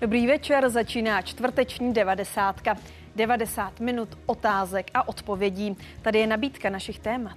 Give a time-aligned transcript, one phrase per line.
[0.00, 2.76] Dobrý večer, začíná čtvrteční devadesátka.
[3.16, 5.76] 90 minut otázek a odpovědí.
[6.02, 7.36] Tady je nabídka našich témat.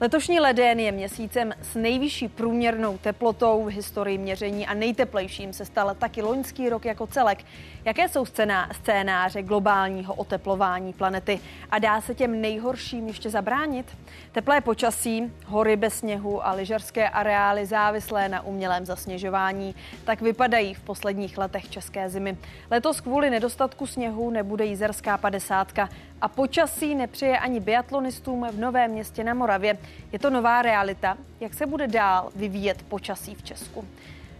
[0.00, 5.94] Letošní leden je měsícem s nejvyšší průměrnou teplotou v historii měření a nejteplejším se stal
[5.94, 7.38] taky loňský rok jako celek.
[7.84, 8.24] Jaké jsou
[8.72, 11.40] scénáře globálního oteplování planety
[11.70, 13.96] a dá se těm nejhorším ještě zabránit?
[14.32, 19.74] Teplé počasí, hory bez sněhu a lyžařské areály závislé na umělém zasněžování
[20.04, 22.36] tak vypadají v posledních letech české zimy.
[22.70, 25.88] Letos kvůli nedostatku sněhu nebude jízerská padesátka
[26.20, 29.78] a počasí nepřeje ani biatlonistům v Novém městě na Moravě.
[30.12, 31.18] Je to nová realita.
[31.40, 33.84] Jak se bude dál vyvíjet počasí v Česku?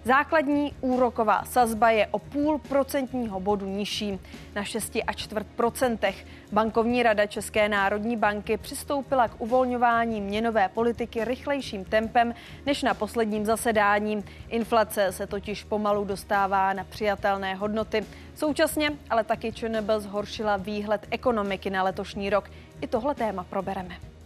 [0.09, 4.19] Základní úroková sazba je o půl procentního bodu nižší
[4.55, 6.27] na 6 a čtvrt procentech.
[6.53, 12.35] Bankovní rada České národní banky přistoupila k uvolňování měnové politiky rychlejším tempem
[12.67, 14.25] než na posledním zasedání.
[14.49, 18.05] Inflace se totiž pomalu dostává na přijatelné hodnoty.
[18.35, 22.51] Současně ale taky ČNB zhoršila výhled ekonomiky na letošní rok.
[22.81, 24.18] I tohle téma probereme.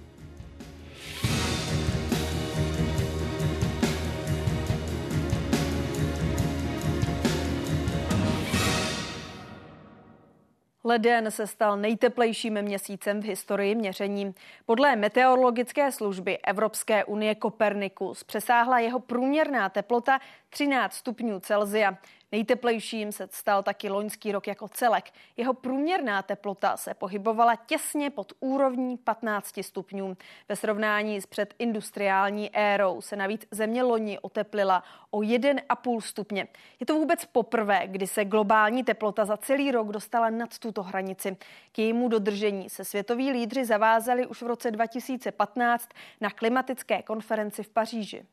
[10.84, 14.34] Leden se stal nejteplejším měsícem v historii měření.
[14.66, 20.18] Podle meteorologické služby Evropské unie Kopernikus přesáhla jeho průměrná teplota
[20.50, 21.98] 13 stupňů Celzia.
[22.32, 25.10] Nejteplejším se stal taky loňský rok jako celek.
[25.36, 30.16] Jeho průměrná teplota se pohybovala těsně pod úrovní 15 stupňů.
[30.48, 36.48] Ve srovnání s předindustriální érou se navíc země loni oteplila o 1,5 stupně.
[36.80, 41.36] Je to vůbec poprvé, kdy se globální teplota za celý rok dostala nad tuto hranici.
[41.72, 45.88] K jejímu dodržení se světoví lídři zavázali už v roce 2015
[46.20, 48.26] na klimatické konferenci v Paříži.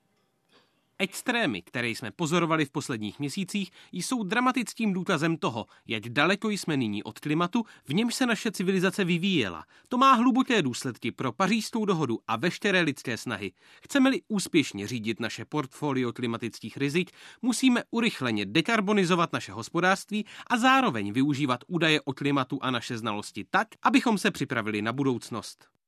[1.02, 7.04] Extrémy, které jsme pozorovali v posledních měsících, jsou dramatickým důkazem toho, jak daleko jsme nyní
[7.04, 9.66] od klimatu, v němž se naše civilizace vyvíjela.
[9.88, 13.52] To má hluboké důsledky pro pařížskou dohodu a veškeré lidské snahy.
[13.84, 21.64] Chceme-li úspěšně řídit naše portfolio klimatických rizik, musíme urychleně dekarbonizovat naše hospodářství a zároveň využívat
[21.68, 25.79] údaje o klimatu a naše znalosti tak, abychom se připravili na budoucnost.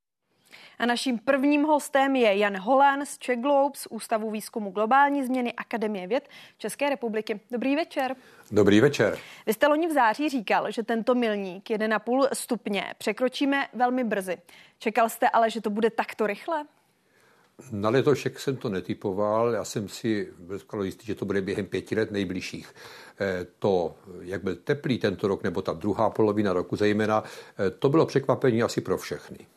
[0.79, 5.53] A naším prvním hostem je Jan Holan z Czech Globe z Ústavu výzkumu globální změny
[5.53, 7.39] Akademie věd České republiky.
[7.51, 8.15] Dobrý večer.
[8.51, 9.17] Dobrý večer.
[9.45, 14.37] Vy jste loni v září říkal, že tento milník 1,5 stupně překročíme velmi brzy.
[14.79, 16.65] Čekal jste ale, že to bude takto rychle?
[17.71, 21.65] Na letošek jsem to netypoval, já jsem si byl skoro jistý, že to bude během
[21.65, 22.73] pěti let nejbližších.
[23.19, 27.23] Eh, to, jak byl teplý tento rok, nebo ta druhá polovina roku zejména,
[27.59, 29.47] eh, to bylo překvapení asi pro všechny.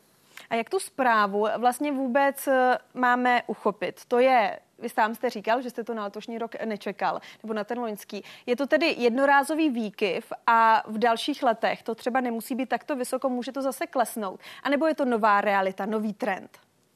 [0.49, 4.01] A jak tu zprávu vlastně vůbec eh, máme uchopit?
[4.07, 7.63] To je vy sám jste říkal, že jste to na letošní rok nečekal, nebo na
[7.63, 8.23] ten loňský.
[8.45, 13.29] Je to tedy jednorázový výkyv a v dalších letech to třeba nemusí být takto vysoko,
[13.29, 14.39] může to zase klesnout.
[14.63, 16.49] A nebo je to nová realita, nový trend?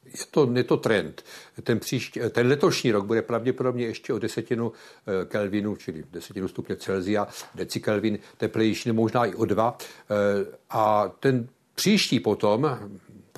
[0.06, 1.26] Je to, je to trend.
[1.64, 6.76] Ten, příští, ten letošní rok bude pravděpodobně ještě o desetinu eh, Kelvinu, čili desetinu stupně
[6.76, 9.78] Celzia, decikelvin teplejší, možná i o dva.
[9.80, 12.80] Eh, a ten příští potom,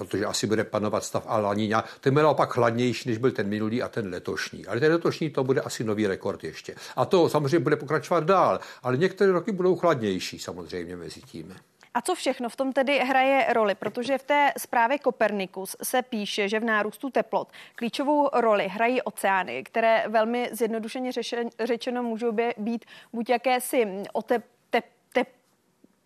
[0.06, 1.84] protože asi bude panovat stav a laniňa.
[2.00, 4.66] Ten byl opak chladnější, než byl ten minulý a ten letošní.
[4.66, 6.76] Ale ten letošní to bude asi nový rekord ještě.
[6.96, 11.56] A to samozřejmě bude pokračovat dál, ale některé roky budou chladnější samozřejmě mezi tím.
[11.94, 13.76] A co všechno v tom tedy hraje roli?
[13.76, 19.64] Protože v té zprávě Kopernikus se píše, že v nárůstu teplot klíčovou roli hrají oceány,
[19.64, 21.12] které velmi zjednodušeně
[21.64, 24.46] řečeno můžou být buď jakési otep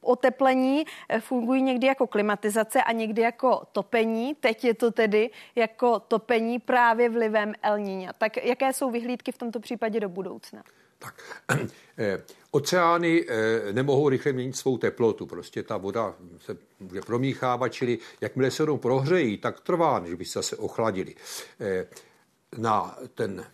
[0.05, 4.35] oteplení eh, fungují někdy jako klimatizace a někdy jako topení.
[4.35, 8.11] Teď je to tedy jako topení právě vlivem El Niña.
[8.17, 10.63] Tak jaké jsou vyhlídky v tomto případě do budoucna?
[10.99, 11.43] Tak,
[11.97, 12.21] eh,
[12.51, 15.25] oceány eh, nemohou rychle měnit svou teplotu.
[15.25, 20.25] Prostě ta voda se může promíchávat, čili jakmile se jenom prohřejí, tak trvá, než by
[20.25, 21.15] se zase ochladili.
[22.57, 23.45] Na ten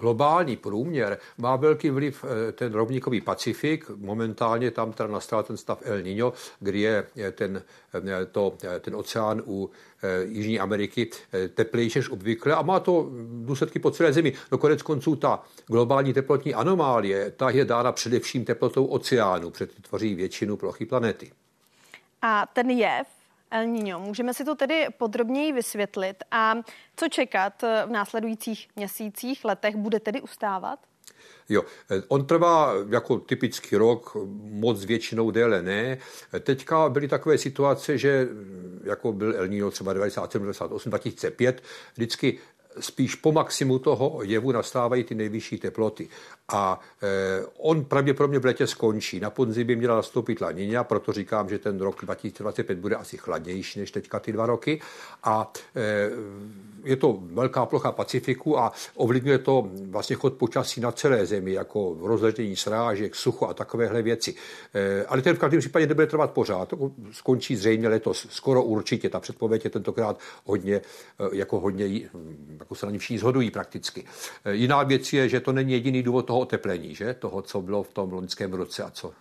[0.00, 3.90] globální průměr má velký vliv eh, ten rovníkový Pacifik.
[3.96, 7.62] Momentálně tam teda nastal ten stav El Niño, kdy je ten,
[7.94, 9.70] eh, to, eh, ten oceán u
[10.24, 11.10] Jižní Ameriky
[11.54, 13.10] teplejší než obvykle a má to
[13.44, 14.32] důsledky po celé zemi.
[14.52, 20.14] No konec konců ta globální teplotní anomálie, ta je dána především teplotou oceánu, protože tvoří
[20.14, 21.30] většinu plochy planety.
[22.22, 23.17] A ten jev
[23.50, 23.98] El Niño.
[23.98, 26.54] Můžeme si to tedy podrobněji vysvětlit a
[26.96, 30.78] co čekat v následujících měsících, letech bude tedy ustávat?
[31.48, 31.62] Jo,
[32.08, 35.98] on trvá jako typický rok, moc většinou déle ne.
[36.40, 38.28] Teďka byly takové situace, že
[38.84, 41.62] jako byl El Niño třeba 97, 98, 2005,
[41.94, 42.38] vždycky
[42.80, 46.08] spíš po maximu toho jevu nastávají ty nejvyšší teploty.
[46.52, 49.20] A eh, on pravděpodobně v letě skončí.
[49.20, 53.80] Na podzim by měla nastoupit lanině, proto říkám, že ten rok 2025 bude asi chladnější
[53.80, 54.80] než teďka ty dva roky.
[55.24, 56.10] A eh,
[56.84, 61.96] je to velká plocha Pacifiku a ovlivňuje to vlastně chod počasí na celé zemi, jako
[62.00, 64.34] rozletění srážek, sucho a takovéhle věci.
[64.74, 66.68] Eh, ale ten v každém případě nebude trvat pořád.
[66.68, 69.08] To skončí zřejmě letos, skoro určitě.
[69.08, 70.80] Ta předpověď je tentokrát hodně,
[71.32, 74.04] jako hodně, hm, jako se na ní všichni zhodují prakticky.
[74.50, 77.14] Jiná věc je, že to není jediný důvod toho oteplení, že?
[77.14, 79.14] toho, co bylo v tom loňském roce a co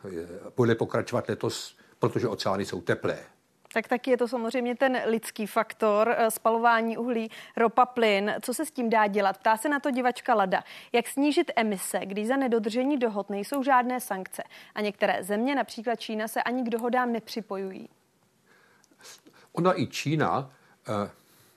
[0.56, 3.20] bude pokračovat letos, protože oceány jsou teplé.
[3.74, 8.34] Tak taky je to samozřejmě ten lidský faktor, eh, spalování uhlí, ropa, plyn.
[8.42, 9.38] Co se s tím dá dělat?
[9.38, 10.64] Ptá se na to divačka Lada.
[10.94, 14.44] Jak snížit emise, když za nedodržení dohod nejsou žádné sankce?
[14.76, 17.90] A některé země, například Čína, se ani k dohodám nepřipojují.
[19.52, 20.52] Ona i Čína
[20.88, 21.10] eh,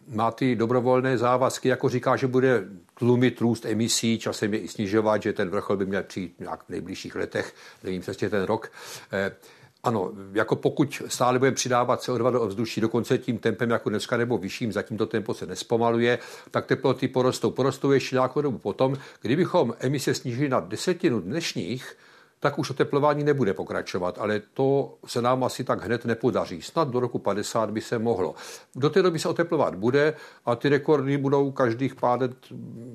[0.08, 2.64] má ty dobrovolné závazky, jako říká, že bude
[2.94, 6.68] tlumit růst emisí, časem je i snižovat, že ten vrchol by měl přijít nějak v
[6.68, 7.54] nejbližších letech,
[7.84, 8.72] nevím přesně ten rok.
[9.12, 9.36] Eh,
[9.82, 14.38] ano, jako pokud stále budeme přidávat CO2 do ovzduší dokonce tím tempem jako dneska nebo
[14.38, 16.18] vyšším, zatím to tempo se nespomaluje,
[16.50, 17.50] tak teploty porostou.
[17.50, 18.98] Porostou ještě nějakou dobu potom.
[19.22, 21.96] Kdybychom emise snížili na desetinu dnešních,
[22.40, 26.62] tak už oteplování nebude pokračovat, ale to se nám asi tak hned nepodaří.
[26.62, 28.34] Snad do roku 50 by se mohlo.
[28.74, 30.14] Do té doby se oteplovat bude
[30.46, 32.32] a ty rekordy budou každých pár let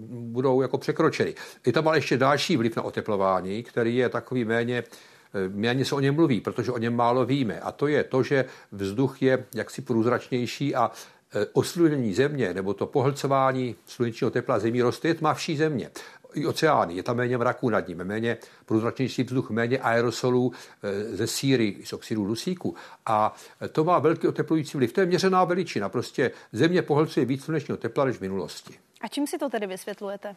[0.10, 1.36] budou jako překročeny.
[1.66, 4.84] Je tam ale ještě další vliv na oteplování, který je takový méně
[5.50, 7.60] méně se o něm mluví, protože o něm málo víme.
[7.60, 10.92] A to je to, že vzduch je jaksi průzračnější a
[11.36, 15.90] e, oslunění země nebo to pohlcování slunečního tepla zemí roste je tmavší země.
[16.36, 20.52] I oceány, je tam méně mraků nad ním, méně průzračnější vzduch, méně aerosolů
[20.84, 22.76] e, ze síry, z oxidu dusíku.
[23.06, 23.36] A
[23.72, 24.94] to má velký oteplující vliv.
[24.94, 25.90] To je měřená veličina.
[25.90, 28.74] Prostě země pohlcuje víc slunečního tepla než v minulosti.
[29.02, 30.36] A čím si to tedy vysvětlujete?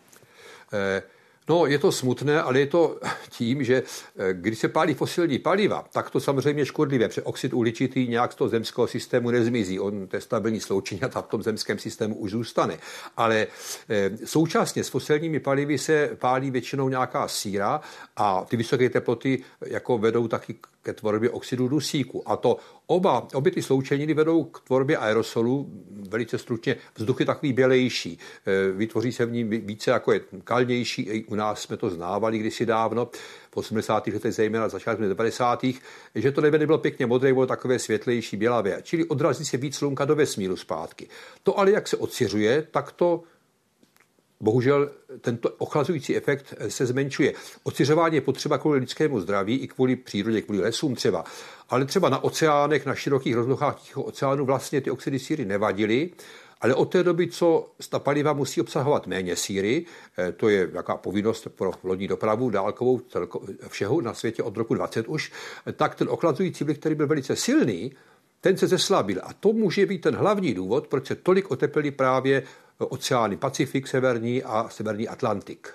[0.72, 1.02] Eh,
[1.48, 3.00] No, je to smutné, ale je to
[3.30, 3.82] tím, že
[4.18, 8.34] eh, když se pálí fosilní paliva, tak to samozřejmě škodlivé, protože oxid uhličitý nějak z
[8.34, 9.80] toho zemského systému nezmizí.
[9.80, 12.78] On, to je stabilní sloučení a v tom zemském systému už zůstane.
[13.16, 13.46] Ale
[13.88, 17.80] eh, současně s fosilními palivy se pálí většinou nějaká síra
[18.16, 22.28] a ty vysoké teploty jako vedou taky ke tvorbě oxidu dusíku.
[22.28, 25.70] A to oba, obě ty sloučeniny vedou k tvorbě aerosolu,
[26.08, 31.02] velice stručně, vzduch je takový bělejší, e, vytvoří se v ní více jako je kalnější,
[31.02, 33.08] i u nás jsme to znávali kdysi dávno,
[33.50, 34.06] v 80.
[34.06, 35.64] letech, zejména začátkem 90.
[36.14, 40.04] že to nebe nebylo pěkně modré, bylo takové světlejší, bělavé, čili odrazí se víc slunka
[40.04, 41.08] do vesmíru zpátky.
[41.42, 43.22] To ale, jak se odsiřuje, tak to
[44.40, 44.90] Bohužel
[45.20, 47.32] tento ochlazující efekt se zmenšuje.
[47.62, 51.24] Ociřování je potřeba kvůli lidskému zdraví i kvůli přírodě, kvůli lesům třeba.
[51.68, 56.10] Ale třeba na oceánech, na širokých rozlohách Tichého oceánu vlastně ty oxidy síry nevadily,
[56.60, 59.86] ale od té doby, co ta paliva musí obsahovat méně síry,
[60.18, 63.00] eh, to je jaká povinnost pro lodní dopravu dálkovou
[63.68, 65.32] všeho na světě od roku 20 už,
[65.72, 67.92] tak ten ochlazující vliv, který byl velice silný,
[68.40, 69.20] ten se zeslabil.
[69.22, 72.42] A to může být ten hlavní důvod, proč se tolik oteplili právě
[72.86, 75.74] oceány Pacifik severní a severní Atlantik.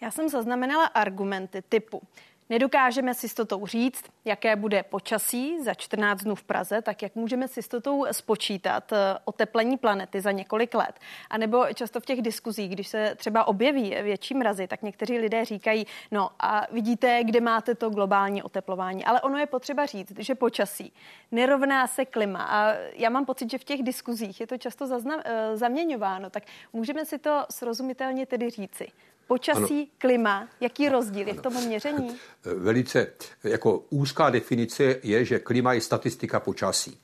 [0.00, 2.02] Já jsem zaznamenala argumenty typu
[2.52, 7.48] Nedokážeme s jistotou říct, jaké bude počasí za 14 dnů v Praze, tak jak můžeme
[7.48, 10.98] s jistotou spočítat eh, oteplení planety za několik let.
[11.30, 15.44] A nebo často v těch diskuzích, když se třeba objeví větší mrazy, tak někteří lidé
[15.44, 19.04] říkají, no a vidíte, kde máte to globální oteplování.
[19.04, 20.92] Ale ono je potřeba říct, že počasí
[21.30, 22.42] nerovná se klima.
[22.42, 24.86] A já mám pocit, že v těch diskuzích je to často
[25.24, 26.30] eh, zaměňováno.
[26.30, 26.42] Tak
[26.72, 28.88] můžeme si to srozumitelně tedy říci.
[29.26, 29.86] Počasí, ano.
[29.98, 32.16] klima, jaký rozdíl je v tom měření?
[32.44, 33.06] Velice
[33.44, 36.98] jako úzká definice je, že klima je statistika počasí.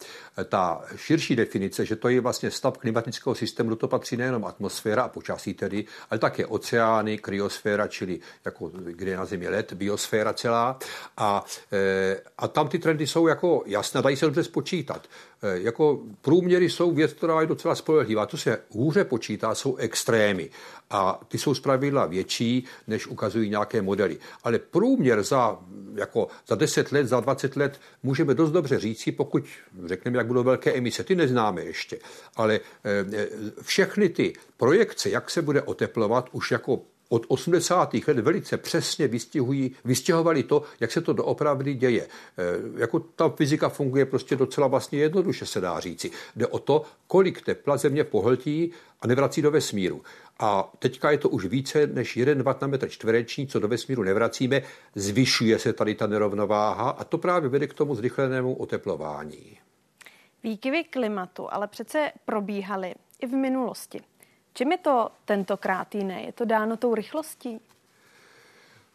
[0.49, 5.03] Ta širší definice, že to je vlastně stav klimatického systému, do toho patří nejenom atmosféra
[5.03, 10.33] a počasí tedy, ale také oceány, kryosféra, čili jako, kde je na Zemi let, biosféra
[10.33, 10.79] celá.
[11.17, 15.09] A, e, a tam ty trendy jsou jako jasné, dají se dobře spočítat.
[15.43, 18.27] Jako průměry jsou věc, která je docela spolehlivá.
[18.27, 20.51] To se hůře počítá, jsou extrémy
[20.90, 24.18] a ty jsou zpravidla větší, než ukazují nějaké modely.
[24.45, 25.59] Ale průměr za,
[25.95, 29.45] jako za 10 let, za 20 let můžeme dost dobře říci, pokud
[29.85, 31.99] řekneme, jak budou velké emise, ty neznáme ještě,
[32.37, 33.28] ale eh, eh,
[33.62, 37.95] všechny ty projekce, jak se bude oteplovat, už jako od 80.
[37.95, 42.03] let velice přesně vystihují, vystěhovali to, jak se to doopravdy děje.
[42.03, 42.09] E,
[42.81, 46.11] jako ta fyzika funguje prostě docela vlastně jednoduše, se dá říci.
[46.37, 50.03] Jde o to, kolik tepla země pohltí a nevrací do vesmíru.
[50.38, 54.03] A teďka je to už více než 1 watt na metr čtvereční, co do vesmíru
[54.03, 54.62] nevracíme,
[54.95, 59.59] zvyšuje se tady ta nerovnováha a to právě vede k tomu zrychlenému oteplování.
[60.43, 64.00] Výkyvy klimatu ale přece probíhaly i v minulosti.
[64.59, 66.23] Čem je to tentokrát jiné?
[66.23, 67.61] Je to dáno tou rychlostí?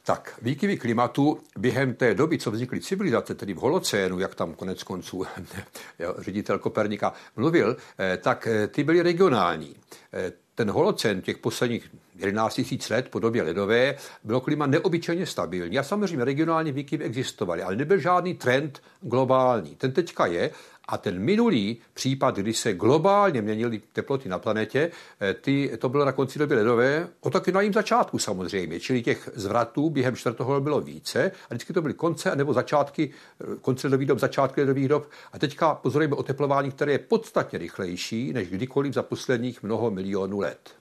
[0.05, 4.83] Tak, výkyvy klimatu během té doby, co vznikly civilizace, tedy v holocénu, jak tam konec
[4.83, 5.25] konců
[6.17, 9.75] ředitel Kopernika mluvil, eh, tak eh, ty byly regionální.
[10.13, 15.79] Eh, ten holocén těch posledních 11 000 let po době ledové bylo klima neobyčejně stabilní.
[15.79, 19.75] A samozřejmě regionální výkyvy existovaly, ale nebyl žádný trend globální.
[19.75, 20.51] Ten teďka je
[20.87, 26.05] a ten minulý případ, kdy se globálně měnily teploty na planetě, eh, ty, to bylo
[26.05, 30.61] na konci doby ledové, o taky na jím začátku samozřejmě, čili těch zvratů během čtvrtého
[30.61, 34.87] bylo více a vždycky to byly konce nebo začátky, eh, konce ledových dob, začátky ledových
[34.87, 40.39] dob a teďka pozorujeme oteplování, které je podstatně rychlejší než kdykoliv za posledních mnoho milionů
[40.39, 40.75] let.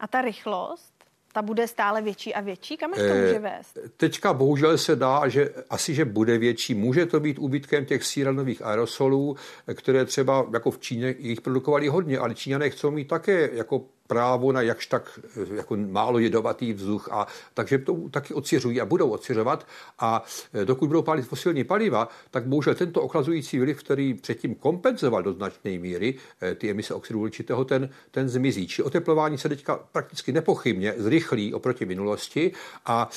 [0.00, 0.89] A ta rychlost?
[1.32, 2.76] Ta bude stále větší a větší?
[2.76, 3.78] Kam až to může vést?
[3.96, 6.74] Teďka bohužel se dá, že asi, že bude větší.
[6.74, 9.36] Může to být úbytkem těch síranových aerosolů,
[9.74, 14.52] které třeba jako v Číně jich produkovali hodně, ale Číňané chcou mít také jako právo
[14.52, 19.10] na jakž tak eh, jako málo jedovatý vzduch, a, takže to taky ociřují a budou
[19.10, 19.66] ociřovat.
[19.98, 20.22] A
[20.54, 25.32] eh, dokud budou pálit fosilní paliva, tak bohužel tento ochlazující vliv, který předtím kompenzoval do
[25.32, 28.66] značné míry eh, ty emise oxidu uhličitého, ten, ten zmizí.
[28.66, 32.52] Či oteplování se teďka prakticky nepochybně zrychlí oproti minulosti
[32.86, 33.08] a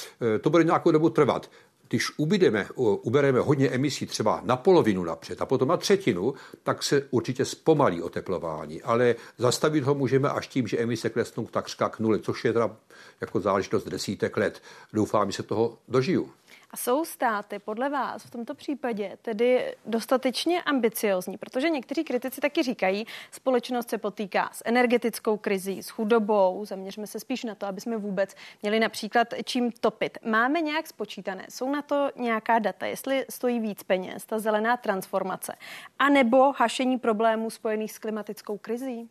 [0.41, 1.50] to bude nějakou dobu trvat
[1.93, 6.33] když ubydeme, ubereme hodně emisí třeba na polovinu napřed a potom na třetinu,
[6.63, 8.81] tak se určitě zpomalí oteplování.
[8.81, 12.75] Ale zastavit ho můžeme až tím, že emise klesnou takřka k nule, což je teda
[13.21, 14.62] jako záležitost desítek let.
[14.93, 16.29] Doufám, že se toho dožiju.
[16.74, 22.63] A jsou státy podle vás v tomto případě tedy dostatečně ambiciozní, protože někteří kritici taky
[22.63, 27.82] říkají, společnost se potýká s energetickou krizí, s chudobou, zaměřme se spíš na to, aby
[27.82, 30.18] jsme vůbec měli například čím topit.
[30.25, 35.56] Máme nějak spočítané, jsou na to nějaká data, jestli stojí víc peněz, ta zelená transformace,
[36.00, 39.10] anebo hašení problémů spojených s klimatickou krizí?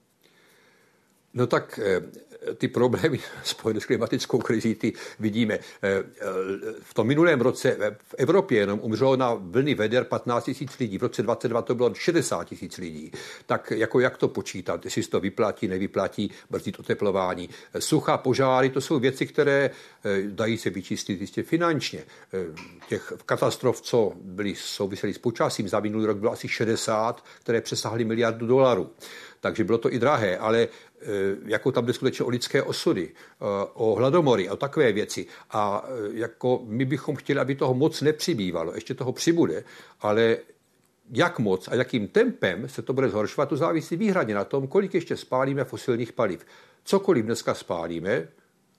[1.34, 2.02] No tak eh,
[2.54, 5.54] ty problémy spojené s klimatickou krizí, ty vidíme.
[5.54, 6.02] Eh, eh,
[6.82, 10.98] v tom minulém roce v Evropě jenom umřelo na vlny veder 15 tisíc lidí.
[10.98, 13.12] V roce 2022 to bylo 60 tisíc lidí.
[13.46, 14.84] Tak jako jak to počítat?
[14.84, 17.48] Jestli se to vyplatí, nevyplatí, brzdit oteplování.
[17.78, 19.70] Sucha, požáry, to jsou věci, které
[20.26, 22.04] dají se vyčistit jistě finančně.
[22.88, 28.04] Těch katastrof, co byly souvisely s počasím, za minulý rok bylo asi 60, které přesáhly
[28.04, 28.90] miliardu dolarů
[29.42, 30.68] takže bylo to i drahé, ale
[31.47, 33.14] jako tam jde skutečně o lidské osudy, e,
[33.75, 35.26] o hladomory, o takové věci.
[35.50, 38.75] A e, jako my bychom chtěli, aby toho moc nepřibývalo.
[38.75, 39.64] Ještě toho přibude,
[40.00, 40.37] ale
[41.12, 44.94] jak moc a jakým tempem se to bude zhoršovat, to závisí výhradně na tom, kolik
[44.94, 46.47] ještě spálíme fosilních paliv.
[46.85, 48.28] Cokoliv dneska spálíme,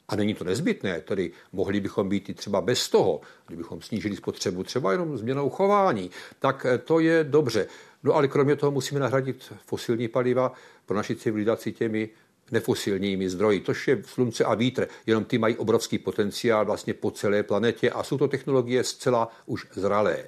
[0.07, 4.63] a není to nezbytné, tedy mohli bychom být i třeba bez toho, kdybychom snížili spotřebu
[4.63, 7.67] třeba jenom změnou chování, tak to je dobře.
[8.03, 10.53] No ale kromě toho musíme nahradit fosilní paliva
[10.86, 12.10] pro naši civilizaci těmi
[12.51, 14.88] nefosilními zdroji, To je slunce a vítr.
[15.05, 19.67] Jenom ty mají obrovský potenciál vlastně po celé planetě a jsou to technologie zcela už
[19.74, 20.25] zralé.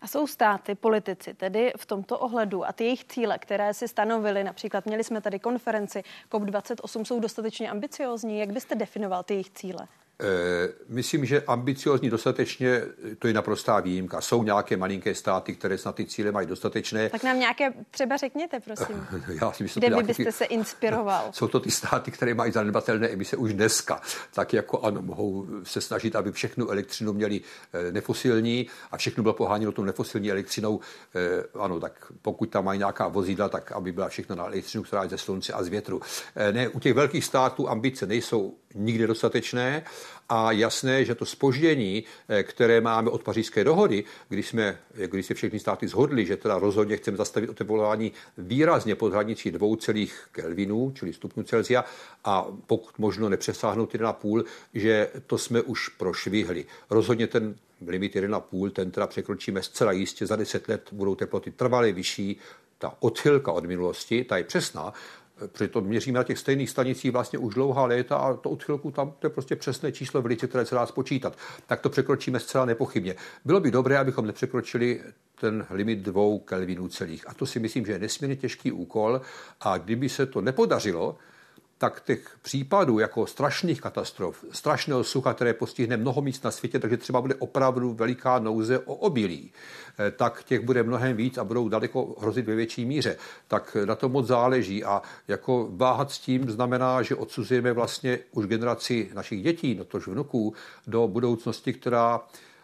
[0.00, 4.44] A jsou státy, politici, tedy v tomto ohledu a ty jejich cíle, které si stanovili,
[4.44, 8.38] například měli jsme tady konferenci COP28, jsou dostatečně ambiciozní.
[8.38, 9.88] Jak byste definoval ty jejich cíle?
[10.22, 12.82] Eh, myslím, že ambiciozní dostatečně,
[13.18, 14.20] to je naprostá výjimka.
[14.20, 17.08] Jsou nějaké malinké státy, které snad ty cíle mají dostatečné.
[17.08, 19.06] Tak nám nějaké třeba řekněte, prosím.
[19.40, 21.28] Já si myslím, Kde by byste se inspiroval?
[21.32, 24.00] Jsou to ty státy, které mají zanedbatelné emise už dneska.
[24.32, 27.40] Tak jako ano, mohou se snažit, aby všechnu elektřinu měli
[27.72, 30.80] eh, nefosilní a všechno bylo poháněno tou nefosilní elektřinou.
[31.14, 35.02] Eh, ano, tak pokud tam mají nějaká vozidla, tak aby byla všechno na elektřinu, která
[35.02, 36.00] je ze slunce a z větru.
[36.52, 39.84] Ne, u těch velkých států ambice nejsou nikdy dostatečné
[40.28, 45.34] a jasné, že to spoždění, eh, které máme od pařížské dohody, když, jsme, když se
[45.34, 50.92] všechny státy zhodli, že teda rozhodně chceme zastavit oteplování výrazně pod hranicí dvou celých Kelvinů,
[50.94, 51.84] čili stupňů Celsia,
[52.24, 56.64] a pokud možno nepřesáhnout 1,5, že to jsme už prošvihli.
[56.90, 61.92] Rozhodně ten limit 1,5, ten teda překročíme zcela jistě, za 10 let budou teploty trvale
[61.92, 62.40] vyšší,
[62.78, 64.92] ta odchylka od minulosti, ta je přesná,
[65.48, 69.12] protože to měříme na těch stejných stanicích vlastně už dlouhá léta a to odchylku tam
[69.18, 71.36] to je prostě přesné číslo velice, které se dá spočítat.
[71.66, 73.14] Tak to překročíme zcela nepochybně.
[73.44, 75.00] Bylo by dobré, abychom nepřekročili
[75.40, 77.28] ten limit dvou kelvinů celých.
[77.28, 79.20] A to si myslím, že je nesmírně těžký úkol
[79.60, 81.16] a kdyby se to nepodařilo,
[81.80, 86.96] tak těch případů jako strašných katastrof, strašného sucha, které postihne mnoho míst na světě, takže
[86.96, 89.52] třeba bude opravdu veliká nouze o obilí,
[89.98, 93.16] eh, tak těch bude mnohem víc a budou daleko hrozit ve větší míře.
[93.48, 98.46] Tak na to moc záleží a jako váhat s tím znamená, že odsuzujeme vlastně už
[98.46, 100.54] generaci našich dětí, no tož vnuků,
[100.86, 102.20] do budoucnosti, která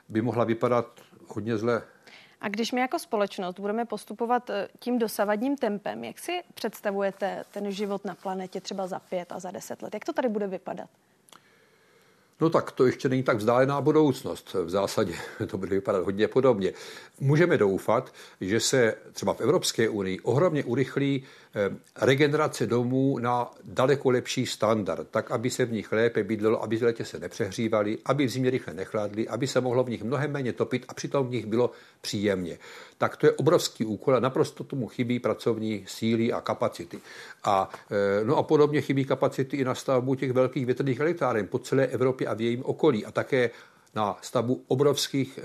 [0.08, 1.82] by mohla vypadat hodně zle.
[2.46, 7.72] A když my jako společnost budeme postupovat eh, tím dosavadním tempem, jak si představujete ten
[7.72, 9.94] život na planetě třeba za pět a za deset let?
[9.94, 10.88] Jak to tady bude vypadat?
[12.40, 14.54] No tak to ještě není tak vzdálená budoucnost.
[14.64, 15.14] V zásadě
[15.46, 16.72] to bude vypadat hodně podobně.
[17.20, 21.24] Můžeme doufat, že se třeba v Evropské unii ohromně urychlí
[21.96, 26.82] regenerace domů na daleko lepší standard, tak, aby se v nich lépe bydlelo, aby v
[26.82, 30.52] letě se nepřehřívali, aby v zimě rychle nechladli, aby se mohlo v nich mnohem méně
[30.52, 31.70] topit a přitom v nich bylo
[32.00, 32.58] příjemně.
[32.98, 37.00] Tak to je obrovský úkol a naprosto tomu chybí pracovní síly a kapacity.
[37.44, 41.58] A, eh, no a podobně chybí kapacity i na stavbu těch velkých větrných elektráren po
[41.58, 43.50] celé Evropě a v jejím okolí a také
[43.96, 45.42] na stavbu obrovských eh,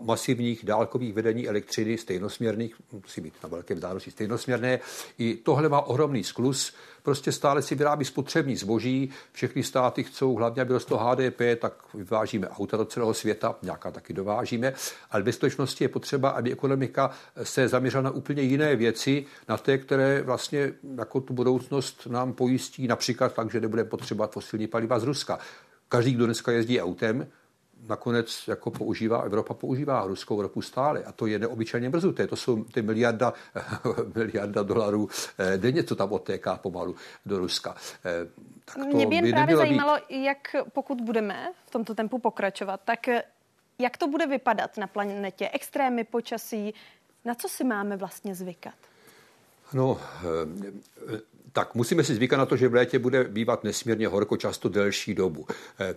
[0.00, 4.80] masivních dálkových vedení elektřiny stejnosměrných, musí být na velké vzdálenosti stejnosměrné.
[5.18, 10.62] I tohle má ohromný sklus, prostě stále si vyrábí spotřební zboží, všechny státy chcou hlavně,
[10.62, 14.72] aby rostlo HDP, tak vyvážíme auta do celého světa, nějaká taky dovážíme,
[15.10, 17.10] ale ve skutečnosti je potřeba, aby ekonomika
[17.42, 22.86] se zaměřila na úplně jiné věci, na té, které vlastně jako tu budoucnost nám pojistí,
[22.88, 25.38] například tak, že nebudeme potřebovat fosilní paliva z Ruska.
[25.88, 27.26] Každý, kdo dneska jezdí autem,
[27.88, 32.26] nakonec jako používá, Evropa používá ruskou ropu stále a to je neobyčejně mrzuté.
[32.26, 33.32] To jsou ty miliarda,
[34.14, 35.08] miliarda dolarů
[35.38, 36.94] eh, denně, co tam odtéká pomalu
[37.26, 37.76] do Ruska.
[38.04, 38.28] Eh,
[38.64, 40.24] tak to Mě by jen by právě zajímalo, být...
[40.24, 43.22] jak pokud budeme v tomto tempu pokračovat, tak eh,
[43.78, 45.50] jak to bude vypadat na planetě?
[45.52, 46.74] Extrémy počasí,
[47.24, 48.74] na co si máme vlastně zvykat?
[49.72, 50.00] No,
[51.52, 55.14] tak musíme si zvykat na to, že v létě bude bývat nesmírně horko, často delší
[55.14, 55.46] dobu.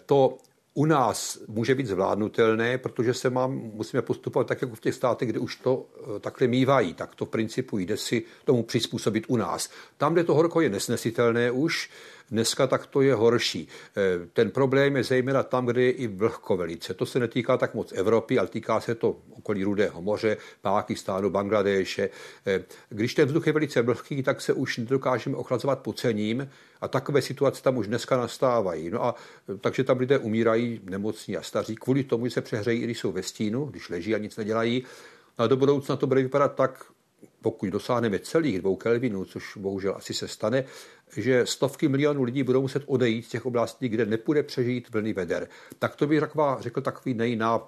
[0.05, 0.37] To
[0.73, 5.29] u nás může být zvládnutelné, protože se mám, musíme postupovat tak, jako v těch státech,
[5.29, 9.37] kde už to eh, takhle mývají, tak to v principu jde si tomu přizpůsobit u
[9.37, 9.69] nás.
[9.97, 11.89] Tam, kde to horko je nesnesitelné už,
[12.31, 13.67] Dneska tak to je horší.
[13.97, 16.93] Eh, ten problém je zejména tam, kde je i vlhko velice.
[16.93, 22.09] To se netýká tak moc Evropy, ale týká se to okolí Rudého moře, Pákistánu, Bangladéše.
[22.47, 26.49] Eh, když ten vzduch je velice vlhký, tak se už nedokážeme ochlazovat pocením
[26.81, 28.89] a takové situace tam už dneska nastávají.
[28.89, 29.15] No a
[29.49, 32.99] eh, takže tam lidé umírají nemocní a staří kvůli tomu, že se přehřejí, i když
[32.99, 34.83] jsou ve stínu, když leží a nic nedělají.
[35.39, 36.85] No a do budoucna to bude vypadat tak,
[37.41, 40.63] pokud dosáhneme celých dvou Kelvinů, což bohužel asi se stane,
[41.17, 45.47] že stovky milionů lidí budou muset odejít z těch oblastí, kde nepůjde přežít vlny veder.
[45.79, 46.23] Tak to bych
[46.59, 47.19] řekl takový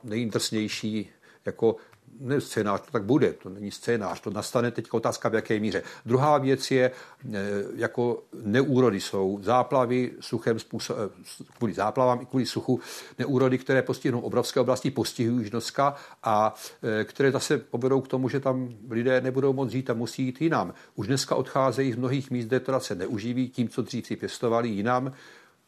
[0.03, 1.09] nejindrsnější
[1.45, 1.75] jako
[2.19, 5.84] ne scénář, to tak bude, to není scénář, to nastane teď otázka v jaké míře.
[6.06, 6.91] Druhá věc je,
[7.34, 7.39] e,
[7.76, 11.10] jako neúrody jsou záplavy suchem způsob, e,
[11.58, 12.80] kvůli záplavám i kvůli suchu,
[13.19, 16.56] neúrody, které postihnou obrovské oblasti, postihují už dneska a
[17.02, 20.41] e, které zase povedou k tomu, že tam lidé nebudou moc žít a musí jít
[20.41, 20.73] jinam.
[20.95, 24.69] Už dneska odcházejí z mnohých míst, kde teda se neuživí tím, co dřív si pěstovali
[24.69, 25.13] jinam,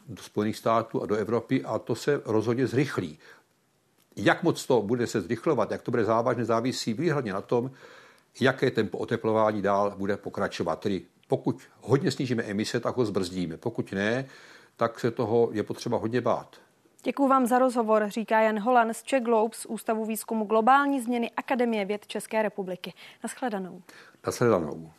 [0.07, 3.19] do Spojených států a do Evropy a to se rozhodně zrychlí.
[4.15, 7.71] Jak moc to bude se zrychlovat, jak to bude závažně, závisí výhradně na tom,
[8.39, 10.79] jaké tempo oteplování dál bude pokračovat.
[10.79, 13.57] Tedy pokud hodně snížíme emise, tak ho zbrzdíme.
[13.57, 14.25] Pokud ne,
[14.75, 16.55] tak se toho je potřeba hodně bát.
[17.03, 21.31] Děkuji vám za rozhovor, říká Jan Holan z Czech Globe z Ústavu výzkumu globální změny
[21.37, 22.93] Akademie věd České republiky.
[23.23, 23.81] Naschledanou.
[24.25, 24.91] Naschledanou.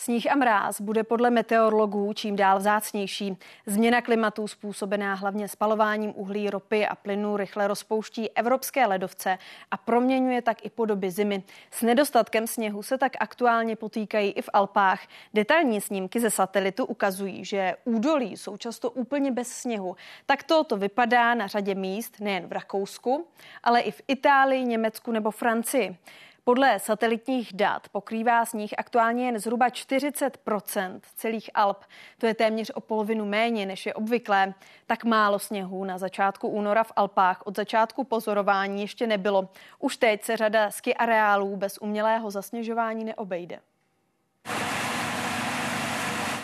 [0.00, 3.36] Sníh a mráz bude podle meteorologů čím dál vzácnější.
[3.66, 9.38] Změna klimatu způsobená hlavně spalováním uhlí, ropy a plynu rychle rozpouští evropské ledovce
[9.70, 11.42] a proměňuje tak i podoby zimy.
[11.70, 15.00] S nedostatkem sněhu se tak aktuálně potýkají i v Alpách.
[15.34, 19.96] Detailní snímky ze satelitu ukazují, že údolí jsou často úplně bez sněhu.
[20.26, 23.26] Tak to vypadá na řadě míst nejen v Rakousku,
[23.62, 25.96] ale i v Itálii, Německu nebo Francii.
[26.44, 31.84] Podle satelitních dat pokrývá sníh aktuálně jen zhruba 40% celých Alp.
[32.18, 34.54] To je téměř o polovinu méně, než je obvyklé.
[34.86, 39.48] Tak málo sněhu na začátku února v Alpách od začátku pozorování ještě nebylo.
[39.78, 43.60] Už teď se řada ski areálů bez umělého zasněžování neobejde.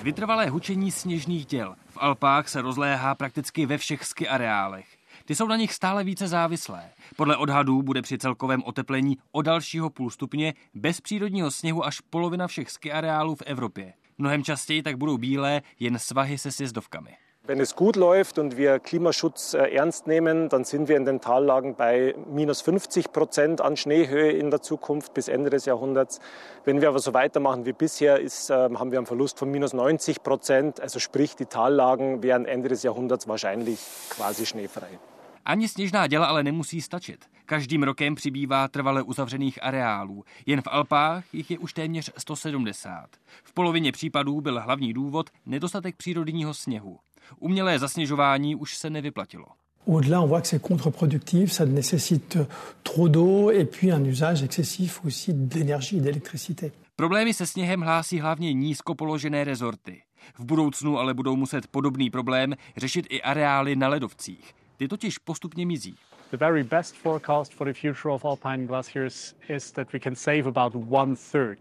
[0.02, 4.95] Vytrvalé hučení sněžných děl v Alpách se rozléhá prakticky ve všech ski areálech.
[5.26, 6.90] Ty jsou na nich stále více závislé.
[7.16, 12.46] Podle odhadů bude při celkovém oteplení o dalšího půl stupně bez přírodního sněhu až polovina
[12.46, 13.92] všech ski areálů v Evropě.
[14.18, 17.16] Mnohem častěji tak budou bílé jen svahy se sjezdovkami.
[17.48, 21.20] Wenn es gut läuft und wir Klimaschutz äh, ernst nehmen, dann sind wir in den
[21.20, 26.18] Tallagen bei minus 50 Prozent an Schneehöhe in der Zukunft bis Ende des Jahrhunderts.
[26.64, 29.74] Wenn wir aber so weitermachen wie bisher, ist, ähm, haben wir einen Verlust von minus
[29.74, 30.80] 90 Prozent.
[30.80, 33.78] Also sprich, die Tallagen wären Ende des Jahrhunderts wahrscheinlich
[34.10, 34.98] quasi schneefrei.
[35.46, 37.24] Ani sněžná děla ale nemusí stačit.
[37.44, 40.24] Každým rokem přibývá trvale uzavřených areálů.
[40.46, 43.06] Jen v Alpách jich je už téměř 170.
[43.44, 46.98] V polovině případů byl hlavní důvod nedostatek přírodního sněhu.
[47.38, 49.46] Umělé zasněžování už se nevyplatilo.
[49.88, 52.38] Au-delà, on voit que c'est contre-productif, ça nécessite
[52.82, 56.72] trop d'eau et puis un usage excessif aussi d'énergie et d'électricité.
[56.96, 60.02] Problémy se sněhem hlásí hlavně nízko položené rezorty.
[60.38, 64.54] V budoucnu ale budou muset podobný problém řešit i areály na ledovcích.
[64.76, 65.94] Ty totiž postupně mizí.
[66.30, 70.46] The very best forecast for the future of alpine glaciers is that we can save
[70.46, 71.58] about one third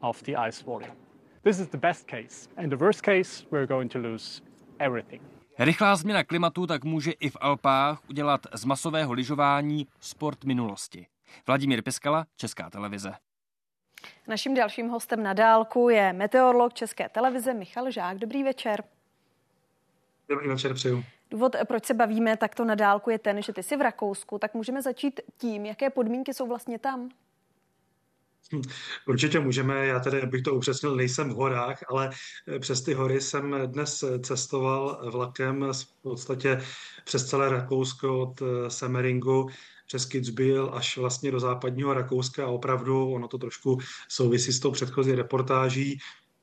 [0.00, 0.94] of the ice volume.
[1.42, 2.48] This is the best case.
[2.62, 4.42] In the worst case, we're going to lose
[4.78, 5.22] everything.
[5.58, 11.06] Rychlá změna klimatu tak může i v Alpách udělat z masového lyžování sport minulosti.
[11.46, 13.12] Vladimír Piskala, Česká televize.
[14.28, 18.18] Naším dalším hostem na dálku je meteorolog České televize Michal Žák.
[18.18, 18.84] Dobrý večer.
[20.28, 21.04] Dobrý večer, přeju.
[21.30, 24.54] Důvod, proč se bavíme takto na dálku, je ten, že ty jsi v Rakousku, tak
[24.54, 27.10] můžeme začít tím, jaké podmínky jsou vlastně tam.
[28.52, 28.62] Hm,
[29.06, 32.10] určitě můžeme, já tedy, abych to upřesnil, nejsem v horách, ale
[32.48, 36.62] eh, přes ty hory jsem dnes cestoval vlakem v podstatě
[37.04, 39.48] přes celé Rakousko od eh, Semeringu
[39.86, 44.70] přes Kitzbühel až vlastně do západního Rakouska a opravdu ono to trošku souvisí s tou
[44.70, 45.98] předchozí reportáží.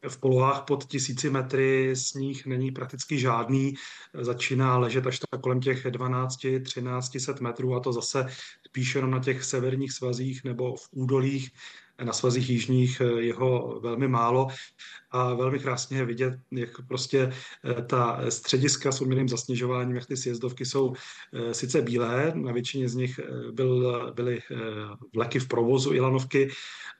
[0.07, 3.73] V polohách pod tisíci metry sníh není prakticky žádný,
[4.13, 8.25] začíná ležet až tak kolem těch 12-13 metrů a to zase
[8.67, 11.51] spíše jenom na těch severních svazích nebo v údolích
[12.03, 14.47] na svazích jižních eh, jeho velmi málo
[15.11, 17.33] a velmi krásně je vidět, jak prostě
[17.65, 20.93] eh, ta střediska s umělým zasněžováním, jak ty sjezdovky jsou
[21.33, 23.19] eh, sice bílé, na většině z nich
[23.51, 24.39] byl, byly
[25.15, 26.49] vleky v provozu i lanovky,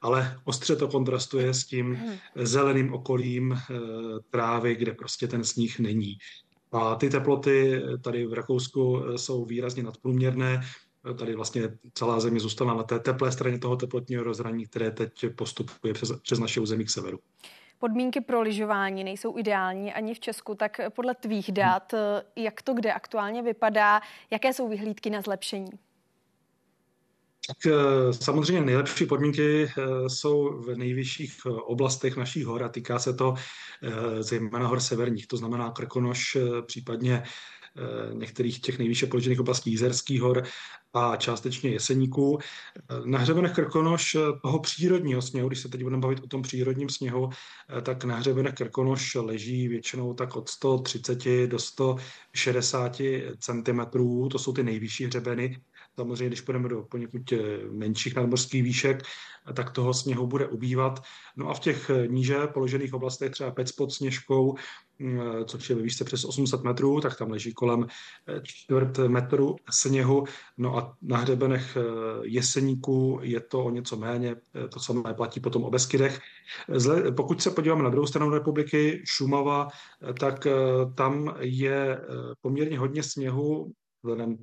[0.01, 2.17] ale ostře to kontrastuje s tím hmm.
[2.35, 3.57] zeleným okolím
[4.29, 6.17] trávy, kde prostě ten sníh není.
[6.71, 10.61] A ty teploty tady v Rakousku jsou výrazně nadprůměrné.
[11.17, 15.93] Tady vlastně celá země zůstala na té teplé straně toho teplotního rozhraní, které teď postupuje
[15.93, 17.19] přes, přes naše území k severu.
[17.79, 21.93] Podmínky pro lyžování nejsou ideální ani v Česku, tak podle tvých dat,
[22.35, 25.71] jak to kde aktuálně vypadá, jaké jsou vyhlídky na zlepšení?
[27.47, 32.99] Tak eh, samozřejmě nejlepší podmínky eh, jsou v nejvyšších eh, oblastech našich hor a týká
[32.99, 33.33] se to
[34.19, 37.23] zejména hor severních, to znamená Krkonoš, případně
[38.13, 40.43] některých těch nejvýše položených oblastí Jízerských hor
[40.93, 42.39] a částečně Jeseníků.
[43.05, 47.29] Na hřebenech Krkonoš toho přírodního sněhu, když se teď budeme bavit o tom přírodním sněhu,
[47.81, 53.01] tak na hřebenech Krkonoš leží většinou tak od 130 do 160
[53.39, 53.79] cm,
[54.31, 55.61] to jsou ty nejvyšší hřebeny,
[55.95, 57.37] Samozřejmě, když půjdeme do poněkud eh,
[57.71, 59.03] menších nadmořských výšek,
[59.53, 61.03] tak toho sněhu bude ubývat.
[61.35, 64.55] No a v těch eh, níže položených oblastech, třeba Pec pod Sněžkou,
[64.99, 67.87] mm, eh, což je ve výšce přes 800 metrů, tak tam leží kolem
[68.43, 70.23] čtvrt metru sněhu.
[70.57, 71.77] No a na hřebenech
[72.21, 74.35] Jeseníků je to o něco méně,
[74.73, 76.19] to samé platí potom o Beskydech.
[76.69, 79.67] Zle, pokud se podíváme na druhou stranu republiky, Šumava,
[80.19, 80.47] tak
[80.95, 82.01] tam je
[82.41, 83.71] poměrně hodně sněhu,
[84.03, 84.37] vzhledem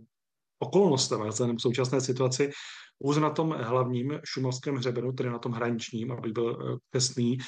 [0.59, 2.51] okolnostem, ale k současné situaci,
[2.99, 7.39] pouze na tom hlavním šumovském hřebenu, tedy na tom hraničním, abych byl eh, přesný,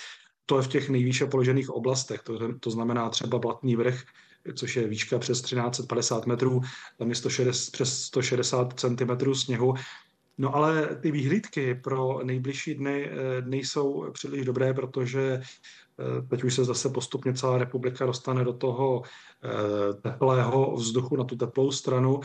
[0.47, 4.03] to je v těch nejvýše položených oblastech, to, to znamená třeba Blatný vrch,
[4.55, 6.61] což je výška přes 1350 metrů,
[6.99, 9.75] tam je 160, přes 160 cm sněhu.
[10.41, 15.41] No ale ty výhlídky pro nejbližší dny eh, nejsou příliš dobré, protože
[16.01, 21.25] Eh, teď už se zase postupně celá republika dostane do toho eh, teplého vzduchu na
[21.25, 22.21] tu teplou stranu,